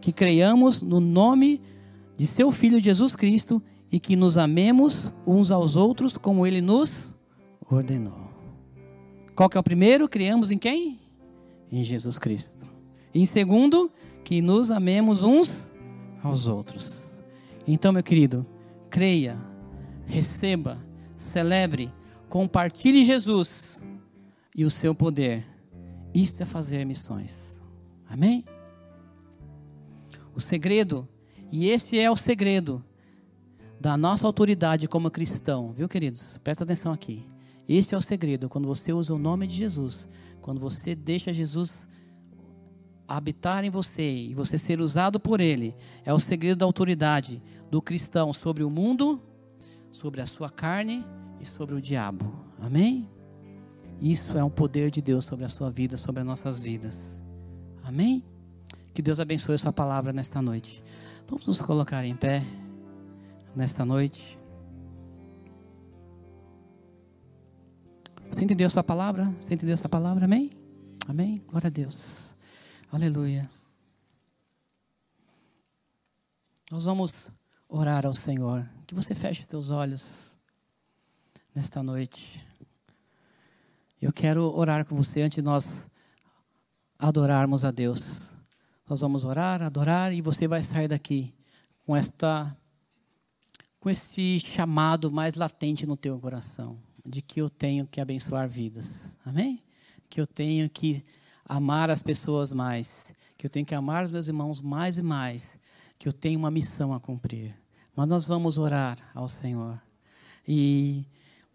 [0.02, 1.62] que creiamos no nome
[2.18, 3.62] de seu Filho Jesus Cristo
[3.92, 7.16] e que nos amemos uns aos outros como ele nos
[7.70, 8.24] ordenou.
[9.36, 10.08] Qual que é o primeiro?
[10.08, 11.00] Criamos em quem?
[11.72, 12.66] Em Jesus Cristo.
[13.14, 13.92] E em segundo,
[14.24, 15.74] que nos amemos uns
[16.24, 17.24] aos outros.
[17.68, 18.46] Então, meu querido,
[18.90, 19.38] creia,
[20.06, 20.78] receba,
[21.18, 21.92] celebre
[22.34, 23.80] Compartilhe Jesus
[24.56, 25.46] e o seu poder.
[26.16, 27.64] Isto é fazer missões.
[28.10, 28.44] Amém?
[30.34, 31.08] O segredo,
[31.52, 32.84] e esse é o segredo
[33.80, 36.40] da nossa autoridade como cristão, viu, queridos?
[36.40, 37.24] Presta atenção aqui.
[37.70, 40.08] Este é o segredo, quando você usa o nome de Jesus,
[40.42, 41.88] quando você deixa Jesus
[43.08, 47.80] habitar em você e você ser usado por Ele, é o segredo da autoridade do
[47.80, 49.22] cristão sobre o mundo,
[49.92, 51.06] sobre a sua carne
[51.44, 52.34] e sobre o diabo.
[52.60, 53.10] Amém?
[54.02, 57.24] Isso é um poder de Deus sobre a sua vida, sobre as nossas vidas.
[57.84, 58.24] Amém?
[58.94, 60.84] Que Deus abençoe a sua palavra nesta noite.
[61.28, 62.41] Vamos nos colocar em pé
[63.56, 64.39] nesta noite.
[68.32, 69.26] Você entendeu a sua palavra?
[69.39, 70.26] Você entendeu essa palavra?
[70.26, 70.50] Amém?
[71.08, 71.38] Amém?
[71.48, 72.34] Glória a Deus.
[72.91, 73.50] Aleluia.
[76.72, 77.30] Nós vamos
[77.68, 78.68] orar ao Senhor.
[78.88, 80.33] Que você feche os seus olhos
[81.56, 82.43] nesta noite.
[84.01, 85.88] Eu quero orar com você antes de nós
[86.97, 88.36] adorarmos a Deus.
[88.89, 91.34] Nós vamos orar, adorar e você vai sair daqui
[91.86, 92.56] com esta
[93.80, 99.20] com este chamado mais latente no teu coração de que eu tenho que abençoar vidas.
[99.26, 99.62] Amém?
[100.10, 101.04] Que eu tenho que
[101.45, 105.60] amar as pessoas mais, que eu tenho que amar os meus irmãos mais e mais,
[105.99, 107.54] que eu tenho uma missão a cumprir.
[107.93, 109.82] Mas nós vamos orar ao Senhor.
[110.47, 111.06] E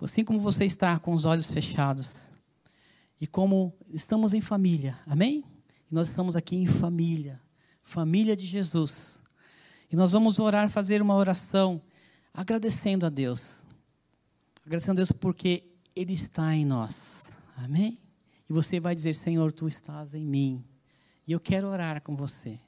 [0.04, 2.32] assim como você está com os olhos fechados,
[3.20, 5.44] e como estamos em família, amém?
[5.90, 7.40] E nós estamos aqui em família,
[7.82, 9.22] família de Jesus.
[9.90, 11.82] E nós vamos orar, fazer uma oração
[12.32, 13.68] agradecendo a Deus
[14.68, 15.64] Agradecendo a Deus porque
[15.96, 17.38] Ele está em nós.
[17.56, 17.98] Amém?
[18.46, 20.62] E você vai dizer: Senhor, tu estás em mim.
[21.26, 22.60] E eu quero orar com você.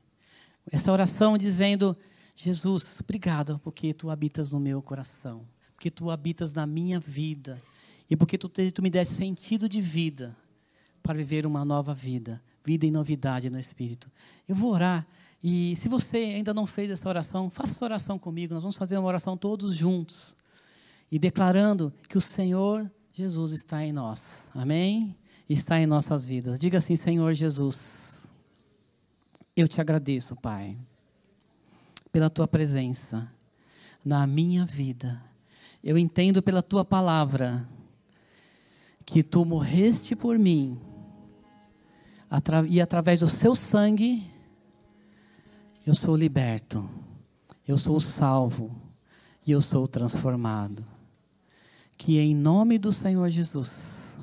[0.73, 1.95] Essa oração dizendo:
[2.35, 5.47] Jesus, obrigado porque tu habitas no meu coração,
[5.81, 7.59] porque tu habitas na minha vida
[8.11, 10.37] e porque tu, tu me deste sentido de vida
[11.03, 14.11] para viver uma nova vida, vida em novidade no Espírito.
[14.47, 15.07] Eu vou orar
[15.43, 18.53] e se você ainda não fez essa oração, faça essa oração comigo.
[18.53, 20.37] Nós vamos fazer uma oração todos juntos
[21.11, 24.51] e declarando que o Senhor Jesus está em nós.
[24.55, 25.17] Amém?
[25.49, 26.59] Está em nossas vidas.
[26.59, 28.31] Diga assim, Senhor Jesus,
[29.57, 30.77] eu te agradeço, Pai,
[32.13, 33.33] pela tua presença
[34.05, 35.30] na minha vida.
[35.83, 37.67] Eu entendo pela tua palavra
[39.05, 40.79] que tu morreste por mim
[42.69, 44.31] e através do seu sangue
[45.87, 46.89] eu sou liberto,
[47.67, 48.71] eu sou salvo
[49.45, 50.85] e eu sou transformado.
[51.97, 54.19] Que em nome do Senhor Jesus,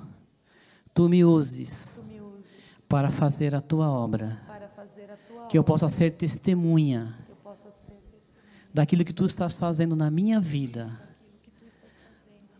[0.93, 2.47] tu me uses, tu me uses
[2.87, 8.71] para fazer a tua obra, a tua que eu possa ser testemunha, possa ser testemunha
[8.73, 11.06] daquilo que tu estás fazendo na minha vida,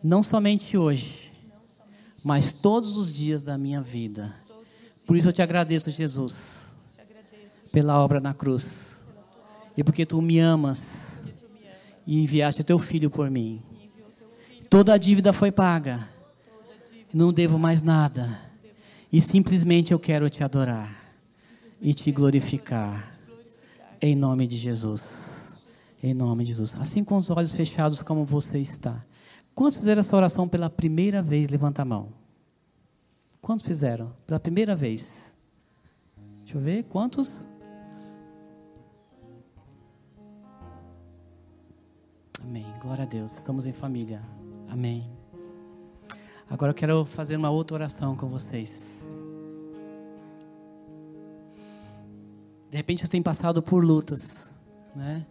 [0.07, 1.31] não somente hoje,
[2.23, 4.33] mas todos os dias da minha vida.
[5.05, 6.79] Por isso eu te agradeço, Jesus,
[7.71, 9.07] pela obra na cruz,
[9.75, 11.23] e porque tu me amas
[12.05, 13.61] e enviaste o teu filho por mim.
[14.69, 16.09] Toda a dívida foi paga.
[17.13, 18.41] Não devo mais nada.
[19.11, 21.13] E simplesmente eu quero te adorar
[21.81, 23.13] e te glorificar.
[24.01, 25.59] Em nome de Jesus.
[26.01, 26.75] Em nome de Jesus.
[26.79, 29.01] Assim com os olhos fechados como você está.
[29.57, 31.49] Quantos fizeram essa oração pela primeira vez?
[31.49, 32.09] Levanta a mão.
[33.41, 34.13] Quantos fizeram?
[34.27, 35.35] Pela primeira vez.
[36.43, 36.83] Deixa eu ver.
[36.83, 37.47] Quantos?
[42.39, 42.71] Amém.
[42.79, 43.35] Glória a Deus.
[43.35, 44.21] Estamos em família.
[44.69, 45.09] Amém.
[46.47, 49.09] Agora eu quero fazer uma outra oração com vocês.
[52.69, 54.53] De repente você tem passado por lutas,
[54.95, 55.25] né?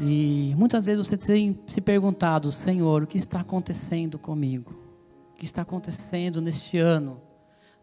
[0.00, 4.74] E muitas vezes você tem se perguntado, Senhor, o que está acontecendo comigo?
[5.32, 7.20] O que está acontecendo neste ano,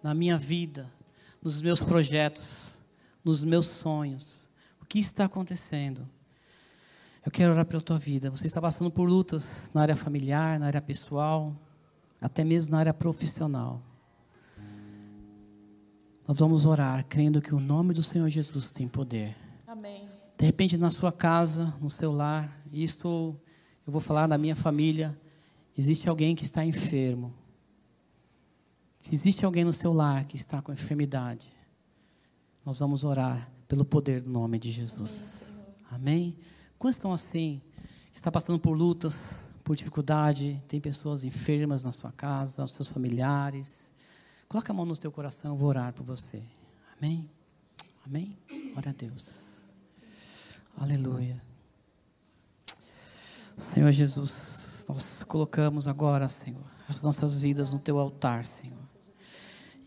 [0.02, 0.92] na minha vida,
[1.42, 2.84] nos meus projetos,
[3.24, 4.50] nos meus sonhos?
[4.82, 6.08] O que está acontecendo?
[7.26, 8.32] Eu quero orar pela tua vida.
[8.32, 11.56] Você está passando por lutas na área familiar, na área pessoal,
[12.20, 13.82] até mesmo na área profissional.
[16.28, 19.49] Nós vamos orar crendo que o nome do Senhor Jesus tem poder.
[20.40, 23.36] De repente na sua casa, no seu lar, isso
[23.86, 25.20] eu vou falar na minha família,
[25.78, 27.34] existe alguém que está enfermo.
[29.00, 31.50] Se existe alguém no seu lar que está com enfermidade,
[32.66, 35.60] nós vamos orar pelo poder do nome de Jesus.
[35.92, 36.38] Amém.
[36.78, 37.62] Quantos estão assim?
[38.14, 43.94] Está passando por lutas, por dificuldade, tem pessoas enfermas na sua casa, os seus familiares.
[44.48, 46.42] Coloca a mão no teu coração, eu vou orar por você.
[46.98, 47.30] Amém?
[48.06, 48.38] Amém?
[48.72, 49.49] Glória a Deus.
[50.78, 51.42] Aleluia.
[53.58, 58.78] Senhor Jesus, nós colocamos agora, Senhor, as nossas vidas no teu altar, Senhor.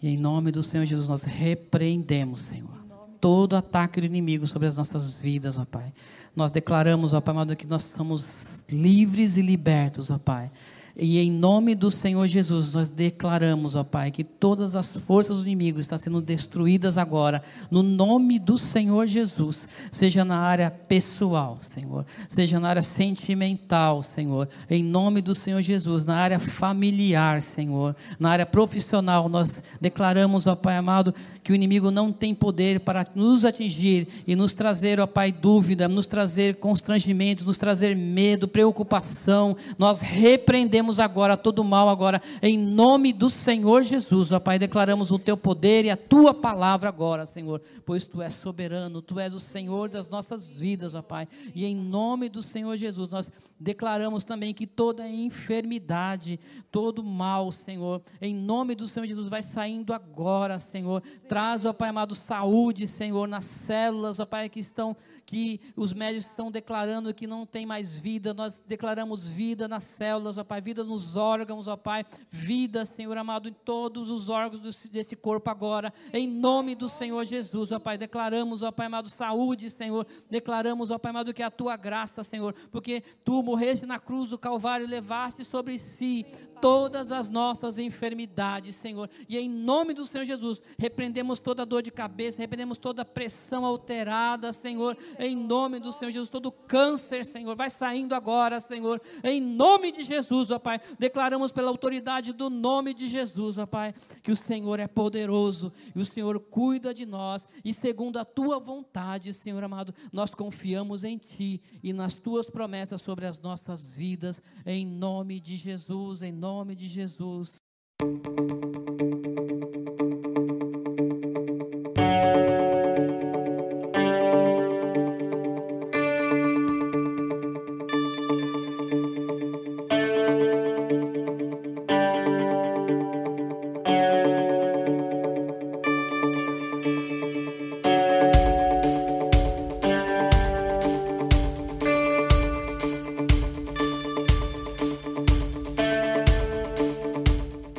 [0.02, 2.84] E em nome do Senhor Jesus, nós repreendemos, Senhor,
[3.20, 5.92] todo ataque do inimigo sobre as nossas vidas, ó Pai.
[6.34, 10.50] Nós declaramos, ó Pai amado, que nós somos livres e libertos, ó Pai
[10.96, 15.46] e em nome do Senhor Jesus, nós declaramos, ó Pai, que todas as forças do
[15.46, 22.04] inimigo estão sendo destruídas agora, no nome do Senhor Jesus, seja na área pessoal, Senhor,
[22.28, 28.30] seja na área sentimental, Senhor, em nome do Senhor Jesus, na área familiar, Senhor, na
[28.30, 33.46] área profissional, nós declaramos, ó Pai amado, que o inimigo não tem poder para nos
[33.46, 40.00] atingir e nos trazer, ó Pai, dúvida, nos trazer constrangimento, nos trazer medo, preocupação, nós
[40.00, 45.18] repreendemos repreendemos agora todo mal agora, em nome do Senhor Jesus, ó Pai, declaramos o
[45.18, 49.40] teu poder e a tua palavra agora, Senhor, pois tu és soberano, tu és o
[49.40, 54.52] Senhor das nossas vidas, ó Pai, e em nome do Senhor Jesus, nós declaramos também
[54.52, 56.38] que toda enfermidade,
[56.70, 61.90] todo mal, Senhor, em nome do Senhor Jesus, vai saindo agora, Senhor, traz, ó Pai
[61.90, 67.26] amado, saúde, Senhor, nas células, ó Pai, que estão que os médicos estão declarando que
[67.26, 71.76] não tem mais vida, nós declaramos vida nas células, ó Pai, vida nos órgãos, ó
[71.76, 77.24] Pai, vida, Senhor amado, em todos os órgãos desse corpo agora, em nome do Senhor
[77.24, 81.46] Jesus, ó Pai, declaramos, ó Pai amado, saúde, Senhor, declaramos, ó Pai amado, que é
[81.46, 86.26] a tua graça, Senhor, porque tu morreste na cruz do Calvário, levaste sobre si
[86.62, 89.10] todas as nossas enfermidades, Senhor.
[89.28, 94.52] E em nome do Senhor Jesus, repreendemos toda dor de cabeça, repreendemos toda pressão alterada,
[94.52, 94.96] Senhor.
[95.18, 99.02] Em nome do Senhor Jesus, todo câncer, Senhor, vai saindo agora, Senhor.
[99.24, 100.80] Em nome de Jesus, ó Pai.
[101.00, 103.92] Declaramos pela autoridade do nome de Jesus, ó Pai,
[104.22, 107.48] que o Senhor é poderoso e o Senhor cuida de nós.
[107.64, 113.02] E segundo a tua vontade, Senhor amado, nós confiamos em Ti e nas tuas promessas
[113.02, 114.40] sobre as nossas vidas.
[114.64, 117.56] Em nome de Jesus, em nome nome de Jesus.